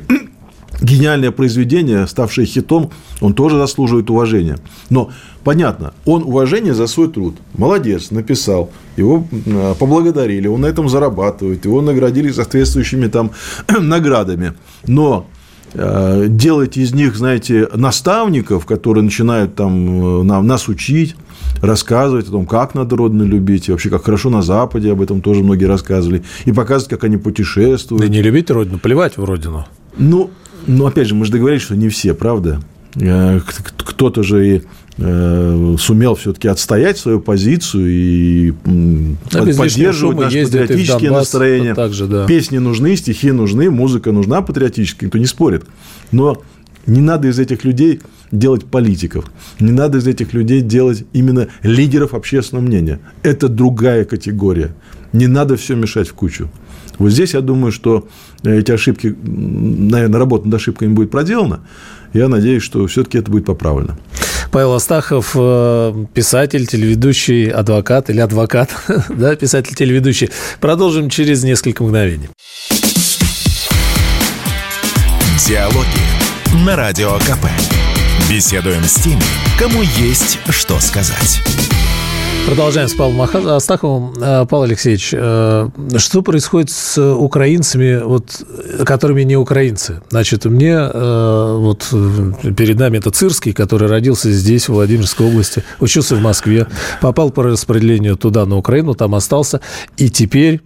[0.81, 4.57] гениальное произведение, ставшее хитом, он тоже заслуживает уважения.
[4.89, 5.11] Но
[5.43, 7.35] понятно, он уважение за свой труд.
[7.57, 8.71] Молодец, написал.
[8.97, 13.31] Его э, поблагодарили, он на этом зарабатывает, его наградили соответствующими там
[13.79, 14.53] наградами.
[14.87, 15.27] Но
[15.73, 21.15] э, делать из них, знаете, наставников, которые начинают там э, нас учить,
[21.61, 25.21] рассказывать о том, как надо родину любить, и вообще, как хорошо на Западе, об этом
[25.21, 28.01] тоже многие рассказывали, и показывать, как они путешествуют.
[28.01, 29.65] Да не любить родину, плевать в родину.
[29.97, 30.29] Ну,
[30.69, 32.61] ну, опять же, мы же договорились, что не все, правда?
[32.95, 34.61] Кто-то же и
[34.97, 38.53] сумел все-таки отстоять свою позицию и
[39.33, 41.73] А поддерживать наши патриотические Донбасс настроения.
[41.73, 42.25] также, да.
[42.25, 45.63] Песни нужны, стихи нужны, музыка нужна патриотическая, никто не спорит.
[46.11, 46.41] Но
[46.85, 48.01] не надо из этих людей
[48.31, 49.31] делать политиков.
[49.61, 52.99] Не надо из этих людей делать именно лидеров общественного мнения.
[53.23, 54.75] Это другая категория.
[55.13, 56.49] Не надо все мешать в кучу.
[56.97, 58.07] Вот здесь я думаю, что
[58.43, 61.61] эти ошибки, наверное, работа над ошибками будет проделана.
[62.13, 63.97] Я надеюсь, что все-таки это будет поправлено.
[64.51, 68.71] Павел Астахов, э, писатель, телеведущий, адвокат или адвокат,
[69.09, 70.29] да, писатель, телеведущий.
[70.59, 72.29] Продолжим через несколько мгновений.
[75.47, 77.47] Диалоги на Радио КП.
[78.29, 79.21] Беседуем с теми,
[79.57, 81.41] кому есть что сказать.
[82.49, 84.11] Продолжаем с Павлом Астаховым.
[84.19, 88.41] Э, Павел Алексеевич, э, что происходит с украинцами, вот,
[88.85, 90.01] которыми не украинцы?
[90.09, 91.87] Значит, мне э, вот
[92.57, 96.65] перед нами это Цирский, который родился здесь, в Владимирской области, учился в Москве,
[97.01, 99.61] попал по распределению туда, на Украину, там остался,
[99.97, 100.61] и теперь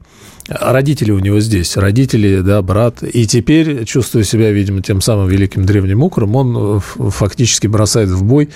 [0.50, 3.02] Родители у него здесь, родители, да, брат.
[3.02, 8.50] И теперь, чувствуя себя, видимо, тем самым великим древним укром, он фактически бросает в бой.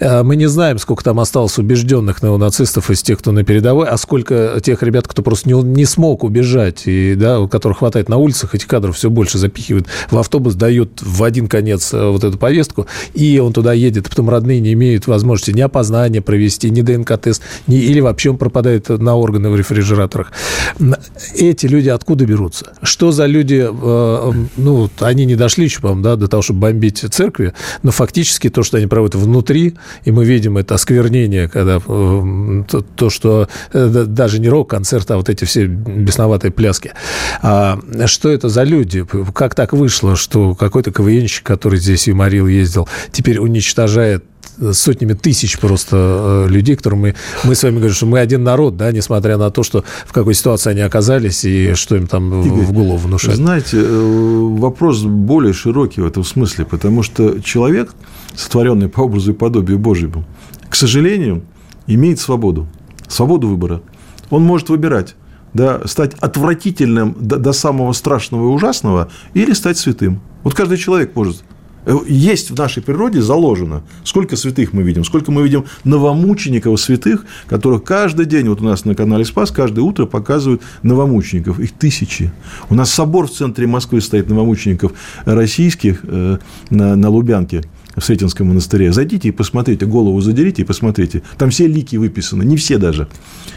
[0.00, 4.60] Мы не знаем, сколько там осталось убежденных неонацистов из тех, кто на передовой, а сколько
[4.60, 8.56] тех ребят, кто просто не, не смог убежать, и, да, у которых хватает на улицах,
[8.56, 13.38] этих кадров все больше запихивают в автобус, дают в один конец вот эту повестку, и
[13.38, 18.00] он туда едет, потом родные не имеют возможности ни опознания провести, ни ДНК-тест, ни, или
[18.00, 20.32] вообще он пропадает на органы в рефрижераторах
[21.34, 22.72] эти люди откуда берутся?
[22.82, 26.98] Что за люди, э, ну, они не дошли еще, по да, до того, чтобы бомбить
[26.98, 27.52] церкви,
[27.82, 32.62] но фактически то, что они проводят внутри, и мы видим это осквернение, когда э,
[32.96, 36.92] то, что даже не рок-концерт, а вот эти все бесноватые пляски.
[37.42, 39.06] А что это за люди?
[39.34, 44.24] Как так вышло, что какой-то КВНщик, который здесь юморил, ездил, теперь уничтожает
[44.72, 47.14] сотнями тысяч просто э, людей, которым мы,
[47.44, 50.34] мы с вами говорим, что мы один народ, да, несмотря на то, что в какой
[50.34, 53.36] ситуации они оказались и что им там Игорь, в голову внушают.
[53.36, 57.94] Знаете, э, вопрос более широкий в этом смысле, потому что человек,
[58.34, 60.24] сотворенный по образу и подобию Божьему,
[60.68, 61.42] к сожалению,
[61.86, 62.68] имеет свободу,
[63.08, 63.82] свободу выбора.
[64.28, 65.16] Он может выбирать,
[65.54, 70.20] да, стать отвратительным до, до самого страшного и ужасного или стать святым.
[70.42, 71.42] Вот каждый человек может
[72.06, 73.82] есть в нашей природе заложено.
[74.04, 78.84] Сколько святых мы видим, сколько мы видим новомучеников святых, которых каждый день, вот у нас
[78.84, 81.58] на канале Спас, каждое утро показывают новомучеников.
[81.60, 82.32] Их тысячи.
[82.68, 84.92] У нас собор в центре Москвы стоит новомучеников
[85.24, 86.38] российских э,
[86.70, 87.62] на, на Лубянке
[87.96, 88.92] в Сретенском монастыре.
[88.92, 91.22] Зайдите и посмотрите, голову задерите и посмотрите.
[91.38, 93.08] Там все лики выписаны, не все даже.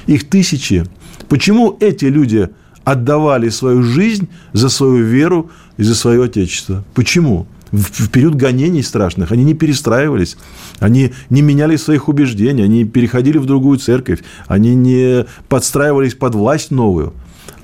[0.08, 0.86] Их тысячи.
[1.30, 2.50] Почему эти люди
[2.84, 6.84] отдавали свою жизнь за свою веру и за свое отечество?
[6.94, 7.48] Почему?
[7.74, 10.38] В период гонений страшных, они не перестраивались,
[10.80, 16.70] они не меняли своих убеждений, они переходили в другую церковь, они не подстраивались под власть
[16.70, 17.14] новую.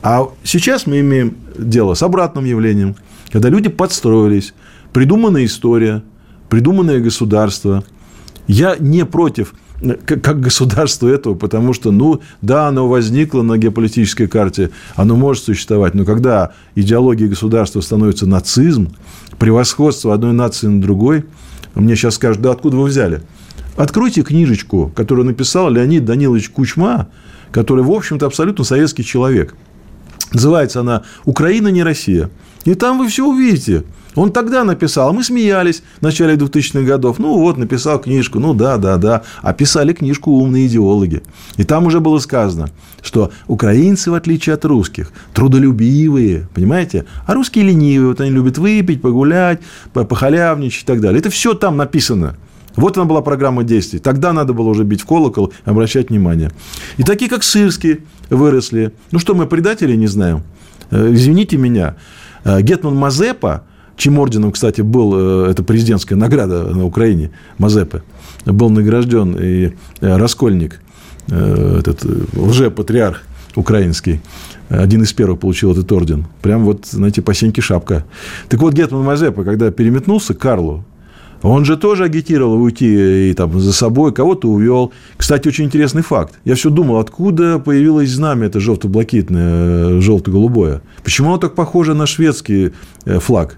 [0.02, 2.96] А сейчас мы имеем дело с обратным явлением,
[3.32, 4.56] когда люди подстроились,
[4.94, 6.02] придуманная история,
[6.50, 7.84] придуманное государство.
[8.48, 9.54] Я не против
[10.06, 15.94] как государство этого, потому что, ну, да, оно возникло на геополитической карте, оно может существовать,
[15.94, 18.90] но когда идеология государства становится нацизм,
[19.38, 21.26] превосходство одной нации над другой,
[21.76, 23.22] мне сейчас скажут, да откуда вы взяли?
[23.78, 27.08] Откройте книжечку, которую написал Леонид Данилович Кучма,
[27.52, 29.56] который, в общем-то, абсолютно советский человек.
[30.34, 32.30] Называется она «Украина не Россия».
[32.66, 33.84] И там вы все увидите–
[34.16, 37.20] он тогда написал, а мы смеялись в начале 2000-х годов.
[37.20, 39.22] Ну, вот, написал книжку, ну, да, да, да.
[39.42, 41.22] А писали книжку умные идеологи.
[41.58, 42.70] И там уже было сказано,
[43.02, 47.06] что украинцы, в отличие от русских, трудолюбивые, понимаете?
[47.28, 49.62] А русские ленивые, вот они любят выпить, погулять,
[49.94, 51.20] похалявничать и так далее.
[51.20, 52.36] Это все там написано.
[52.76, 54.00] Вот она была программа действий.
[54.00, 56.52] Тогда надо было уже бить в колокол, обращать внимание.
[56.98, 58.00] И такие, как Сырские,
[58.30, 58.94] выросли.
[59.12, 60.44] Ну что, мы предатели не знаем?
[60.92, 61.96] Э, извините меня.
[62.44, 63.64] Э, Гетман Мазепа
[64.00, 68.02] чьим орденом, кстати, был, э, это президентская награда на Украине, Мазепы,
[68.46, 70.82] был награжден и э, Раскольник,
[71.28, 72.04] э, этот
[72.36, 73.24] лже-патриарх
[73.56, 74.22] украинский,
[74.70, 76.28] один из первых получил этот орден.
[76.42, 78.06] Прям вот, знаете, по сеньке шапка.
[78.48, 80.86] Так вот, Гетман Мазепа, когда переметнулся к Карлу,
[81.42, 84.92] он же тоже агитировал уйти и там за собой, кого-то увел.
[85.18, 86.36] Кстати, очень интересный факт.
[86.46, 90.82] Я все думал, откуда появилось знамя это желто-блакитное, желто-голубое.
[91.04, 92.72] Почему оно так похоже на шведский
[93.06, 93.58] флаг?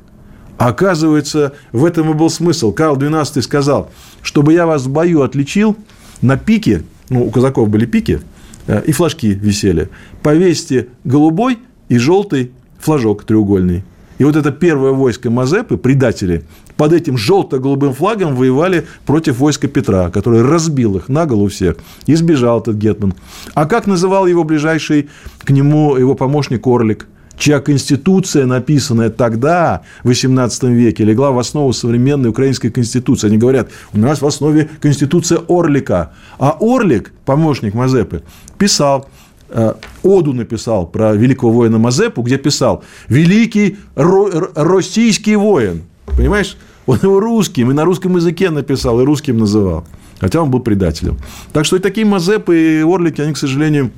[0.62, 2.72] Оказывается, в этом и был смысл.
[2.72, 3.90] Карл XII сказал,
[4.22, 5.76] чтобы я вас в бою отличил,
[6.22, 8.22] на пике, ну, у казаков были пики,
[8.68, 9.90] э, и флажки висели,
[10.22, 11.58] повесьте голубой
[11.90, 13.84] и желтый флажок треугольный.
[14.20, 16.44] И вот это первое войско Мазепы, предатели,
[16.78, 21.78] под этим желто-голубым флагом воевали против войска Петра, который разбил их на голову всех.
[22.06, 23.16] И сбежал этот Гетман.
[23.56, 25.10] А как называл его ближайший
[25.40, 27.08] к нему его помощник Орлик?
[27.42, 33.28] Чья конституция, написанная тогда, в XVIII веке, легла в основу современной украинской конституции.
[33.28, 36.12] Они говорят, у нас в основе конституция Орлика.
[36.38, 38.22] А Орлик, помощник Мазепы,
[38.58, 39.10] писал,
[39.50, 39.74] э,
[40.04, 45.84] Оду написал про великого воина Мазепу, где писал «Великий российский воин».
[46.06, 46.58] Понимаешь?
[46.86, 49.86] Он его русским, и на русском языке написал, и русским называл.
[50.20, 51.18] Хотя он был предателем.
[51.54, 53.92] Так что и такие Мазепы и Орлики, они, к сожалению,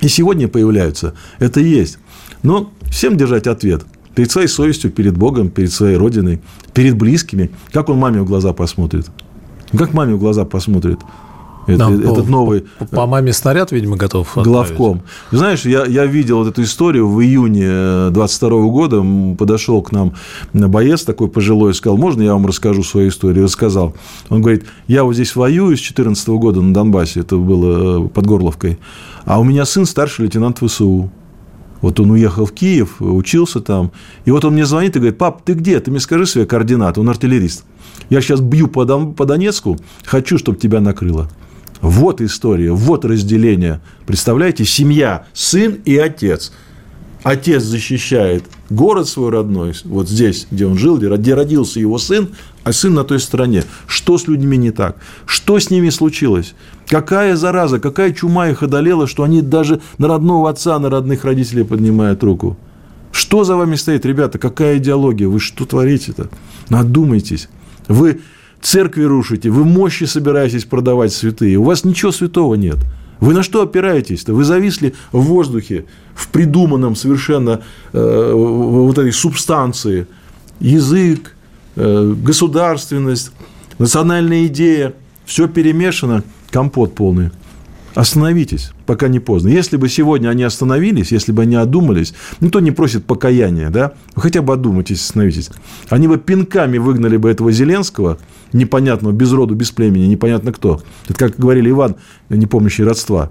[0.00, 1.14] и сегодня появляются.
[1.38, 1.98] Это есть.
[2.42, 3.84] Но всем держать ответ.
[4.14, 6.40] Перед своей совестью, перед Богом, перед своей Родиной,
[6.74, 7.50] перед близкими.
[7.72, 9.06] Как он маме в глаза посмотрит?
[9.76, 10.98] Как маме в глаза посмотрит?
[11.68, 12.64] Это, да, этот по, новый...
[12.78, 15.02] По, по маме снаряд, видимо, готов Главком.
[15.30, 19.04] Знаешь, я, я видел вот эту историю в июне 22 года.
[19.36, 20.14] Подошел к нам
[20.54, 23.44] боец такой пожилой, сказал, можно я вам расскажу свою историю?
[23.44, 23.94] Рассказал.
[24.30, 28.26] Он говорит, я вот здесь воюю с 14 года на Донбассе, это было э, под
[28.26, 28.78] Горловкой,
[29.26, 31.10] а у меня сын старший лейтенант ВСУ.
[31.80, 33.92] Вот он уехал в Киев, учился там.
[34.24, 35.78] И вот он мне звонит и говорит, пап, ты где?
[35.80, 37.00] Ты мне скажи свои координаты.
[37.00, 37.64] Он артиллерист.
[38.10, 41.30] Я сейчас бью по, по Донецку, хочу, чтобы тебя накрыло.
[41.80, 43.80] Вот история, вот разделение.
[44.06, 46.52] Представляете, семья, сын и отец.
[47.22, 52.30] Отец защищает город свой родной, вот здесь, где он жил, где родился его сын,
[52.68, 53.64] а сын на той стороне.
[53.86, 54.96] Что с людьми не так?
[55.24, 56.54] Что с ними случилось?
[56.86, 61.64] Какая зараза, какая чума их одолела, что они даже на родного отца, на родных родителей
[61.64, 62.58] поднимают руку?
[63.10, 64.38] Что за вами стоит, ребята?
[64.38, 65.28] Какая идеология?
[65.28, 66.28] Вы что творите-то?
[66.68, 67.48] Надумайтесь.
[67.88, 68.20] Вы
[68.60, 71.56] церкви рушите, вы мощи собираетесь продавать святые.
[71.56, 72.76] У вас ничего святого нет.
[73.20, 74.34] Вы на что опираетесь-то?
[74.34, 77.62] Вы зависли в воздухе, в придуманном совершенно
[77.94, 80.06] э, вот этой субстанции.
[80.60, 81.34] Язык,
[81.78, 83.32] государственность,
[83.78, 84.94] национальная идея.
[85.24, 87.30] Все перемешано, компот полный.
[87.94, 89.48] Остановитесь, пока не поздно.
[89.48, 93.92] Если бы сегодня они остановились, если бы они одумались, никто не просит покаяния, да?
[94.14, 95.50] Вы хотя бы одумайтесь, остановитесь.
[95.88, 98.18] Они бы пинками выгнали бы этого Зеленского,
[98.52, 100.80] непонятного, без роду, без племени, непонятно кто.
[101.08, 101.96] Это, как говорили Иван,
[102.28, 103.30] не помнящий родства.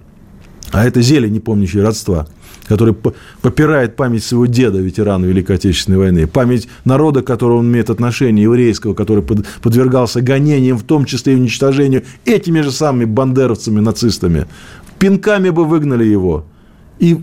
[0.71, 2.27] А это зелье, не помнящее родства,
[2.67, 2.93] который
[3.41, 8.43] попирает память своего деда, ветерана Великой Отечественной войны, память народа, к которому он имеет отношение,
[8.43, 14.45] еврейского, который подвергался гонениям, в том числе и уничтожению этими же самыми бандеровцами, нацистами.
[14.99, 16.45] Пинками бы выгнали его.
[16.99, 17.17] И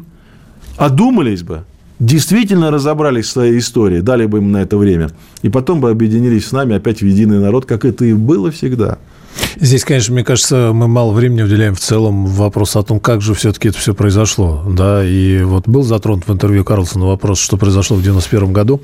[0.77, 1.65] одумались бы,
[1.99, 5.11] действительно разобрались в своей истории, дали бы им на это время,
[5.43, 8.99] и потом бы объединились с нами опять в единый народ, как это и было всегда–
[9.57, 13.35] Здесь, конечно, мне кажется, мы мало времени уделяем в целом вопросу о том, как же
[13.35, 14.65] все-таки это все произошло.
[14.69, 18.81] Да, и вот был затронут в интервью Карлсона вопрос, что произошло в 91 году.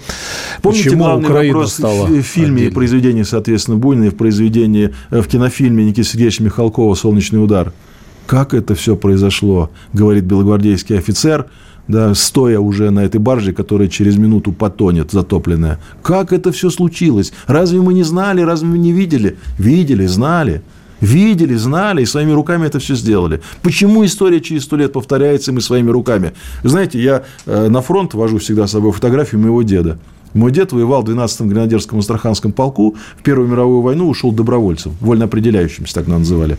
[0.62, 2.70] Помните Почему главный Украина вопрос стала в фильме отдельно?
[2.70, 7.72] и произведении, соответственно, Буйной, в произведении, в кинофильме Никиты Сергеевича Михалкова «Солнечный удар».
[8.26, 11.46] Как это все произошло, говорит белогвардейский офицер–
[11.89, 15.78] да, стоя уже на этой барже, которая через минуту потонет, затопленная.
[16.03, 17.33] Как это все случилось?
[17.47, 19.37] Разве мы не знали, разве мы не видели?
[19.59, 20.62] Видели, знали.
[21.01, 23.41] Видели, знали и своими руками это все сделали.
[23.62, 26.33] Почему история через сто лет повторяется, и мы своими руками?
[26.62, 29.99] Знаете, я э, на фронт вожу всегда с собой фотографию моего деда.
[30.35, 35.24] Мой дед воевал в 12-м гренадерском Астраханском полку, в Первую мировую войну ушел добровольцем, вольно
[35.24, 36.57] определяющимся, так называли.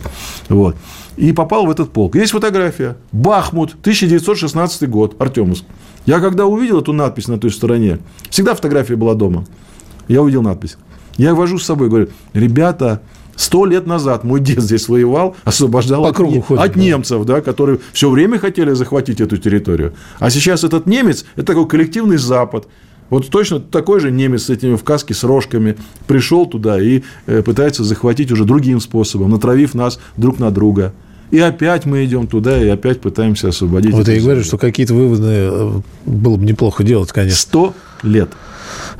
[0.48, 0.76] Вот.
[1.16, 2.14] И попал в этот полк.
[2.14, 2.96] Есть фотография.
[3.12, 5.64] Бахмут, 1916 год, Артемовск.
[6.06, 7.98] Я когда увидел эту надпись на той стороне,
[8.30, 9.44] всегда фотография была дома.
[10.08, 10.76] Я увидел надпись.
[11.16, 13.02] Я вожу с собой, говорю, ребята,
[13.34, 16.80] Сто лет назад мой дед здесь воевал, освобождал от, ходит, от да.
[16.80, 19.94] немцев, да, которые все время хотели захватить эту территорию.
[20.18, 22.68] А сейчас этот немец– это такой коллективный Запад.
[23.12, 27.42] Вот точно такой же немец с этими в каске, с рожками, пришел туда и э,
[27.42, 30.94] пытается захватить уже другим способом, натравив нас друг на друга.
[31.30, 33.92] И опять мы идем туда, и опять пытаемся освободить.
[33.92, 37.36] Вот я и говорю, что какие-то выводы э, было бы неплохо делать, конечно.
[37.36, 38.30] Сто лет.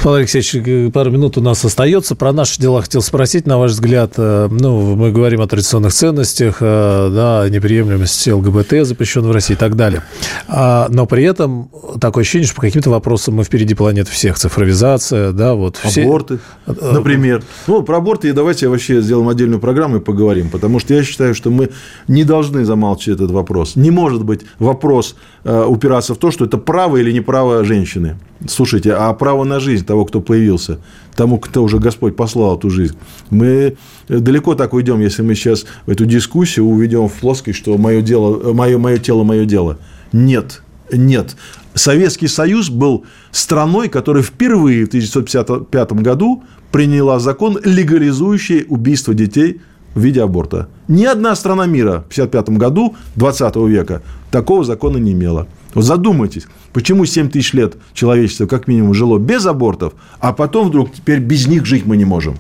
[0.03, 2.17] Павел Алексеевич, э, пару минут у нас остается.
[2.17, 6.57] Про наши дела хотел спросить, на ваш взгляд, э, ну, мы говорим о традиционных ценностях,
[6.61, 10.03] э, да, неприемлемости ЛГБТ, запрещенной в России и так далее.
[10.49, 11.71] А, но при этом
[12.01, 14.39] такое ощущение, что по каким-то вопросам мы впереди планеты всех.
[14.39, 15.77] Цифровизация, да, вот.
[15.77, 16.03] Все...
[16.03, 17.43] Аборты, например.
[17.67, 21.51] Ну, про аборты давайте вообще сделаем отдельную программу и поговорим, потому что я считаю, что
[21.51, 21.71] мы
[22.09, 23.77] не должны замалчивать этот вопрос.
[23.77, 28.19] Не может быть вопрос упираться в то, что это право или не право женщины.
[28.49, 30.79] Слушайте, а право на жизнь того, кто появился,
[31.17, 32.97] тому, кто уже Господь послал эту жизнь.
[33.31, 33.77] Мы
[34.09, 38.77] далеко так уйдем, если мы сейчас эту дискуссию уведем в плоскость, что мое, дело, мое,
[38.77, 39.79] мое тело, мое дело.
[40.13, 41.37] Нет, нет.
[41.75, 49.61] Советский Союз был страной, которая впервые в 1955 году приняла закон, легализующий убийство детей
[49.95, 50.69] в виде аборта.
[50.89, 55.47] Ни одна страна мира в 1955 году 20 века такого закона не имела.
[55.75, 60.93] Вот задумайтесь, почему 7 тысяч лет человечество как минимум жило без абортов, а потом вдруг
[60.93, 62.37] теперь без них жить мы не можем.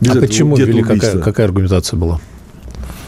[0.00, 2.20] Без а почему ввели, какая, какая аргументация была?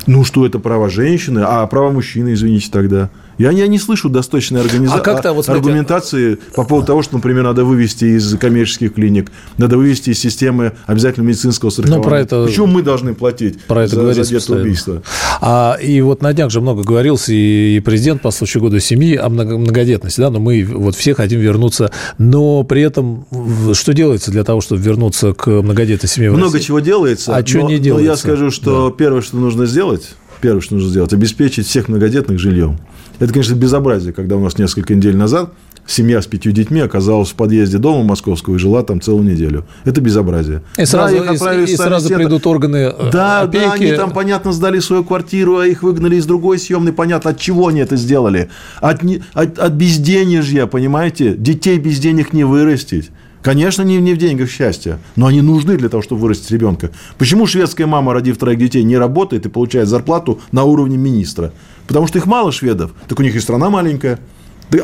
[0.07, 3.11] Ну, что это права женщины, а права мужчины, извините, тогда.
[3.39, 4.95] Я, я не слышу достаточной организа...
[4.95, 5.53] а вот, смотрите...
[5.53, 10.73] аргументации по поводу того, что, например, надо вывести из коммерческих клиник, надо вывести из системы
[10.87, 12.03] обязательного медицинского страхования.
[12.03, 12.45] Ну, про это...
[12.45, 15.03] Почему мы должны платить про это за, за убийство?
[15.41, 19.29] А, и вот на днях же много говорился, и президент по случаю года семьи о
[19.29, 23.27] многодетности, да, но мы вот все хотим вернуться, но при этом
[23.73, 26.67] что делается для того, чтобы вернуться к многодетной семье Много России?
[26.67, 28.05] чего делается, а что не делается?
[28.05, 28.97] Но я скажу, что да.
[28.97, 30.11] первое, что нужно сделать,
[30.41, 32.79] первое, что нужно сделать, обеспечить всех многодетных жильем.
[33.19, 35.53] Это, конечно, безобразие, когда у нас несколько недель назад
[35.89, 39.65] семья с пятью детьми оказалась в подъезде дома московского и жила там целую неделю.
[39.85, 40.63] Это безобразие.
[40.77, 43.65] И сразу, да, и, и сразу придут органы э, Да, опеки.
[43.65, 46.93] да, они там, понятно, сдали свою квартиру, а их выгнали из другой съемной.
[46.93, 48.51] Понятно, от чего они это сделали.
[48.81, 49.01] От,
[49.33, 51.35] от, от безденежья, понимаете?
[51.35, 53.11] Детей без денег не вырастить.
[53.49, 56.91] Конечно, не, не в деньгах счастья, но они нужны для того, чтобы вырастить ребенка.
[57.17, 61.55] Почему шведская мама, родив троих детей, не работает и получает зарплату на уровне министра?
[61.87, 64.19] Потому что их мало шведов, так у них и страна маленькая.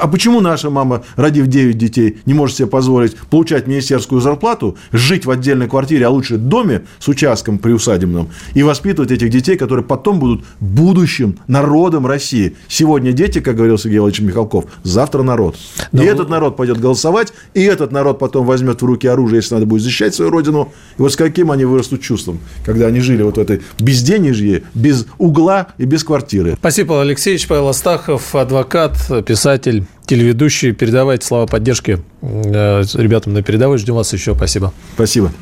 [0.01, 5.27] А почему наша мама, родив 9 детей, не может себе позволить получать министерскую зарплату, жить
[5.27, 10.19] в отдельной квартире, а лучше доме с участком приусадебным, и воспитывать этих детей, которые потом
[10.19, 12.57] будут будущим народом России?
[12.69, 15.57] Сегодня дети, как говорил Сергей Владимирович Михалков, завтра народ.
[15.93, 16.03] Но...
[16.03, 19.67] И этот народ пойдет голосовать, и этот народ потом возьмет в руки оружие, если надо
[19.67, 20.73] будет защищать свою родину.
[20.99, 25.07] И вот с каким они вырастут чувством, когда они жили вот в этой безденежье, без
[25.19, 26.57] угла и без квартиры.
[26.59, 27.47] Спасибо, Павел Алексеевич.
[27.49, 29.74] Павел Астахов, адвокат, писатель,
[30.07, 30.73] телеведущий.
[30.73, 33.79] Передавайте слова поддержки э, ребятам на передовой.
[33.79, 34.35] Ждем вас еще.
[34.35, 34.73] Спасибо.
[34.95, 35.33] Спасибо.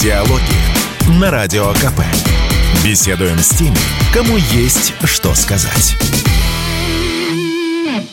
[0.00, 2.02] Диалоги на Радио КП.
[2.84, 3.76] Беседуем с теми,
[4.12, 5.96] кому есть что сказать.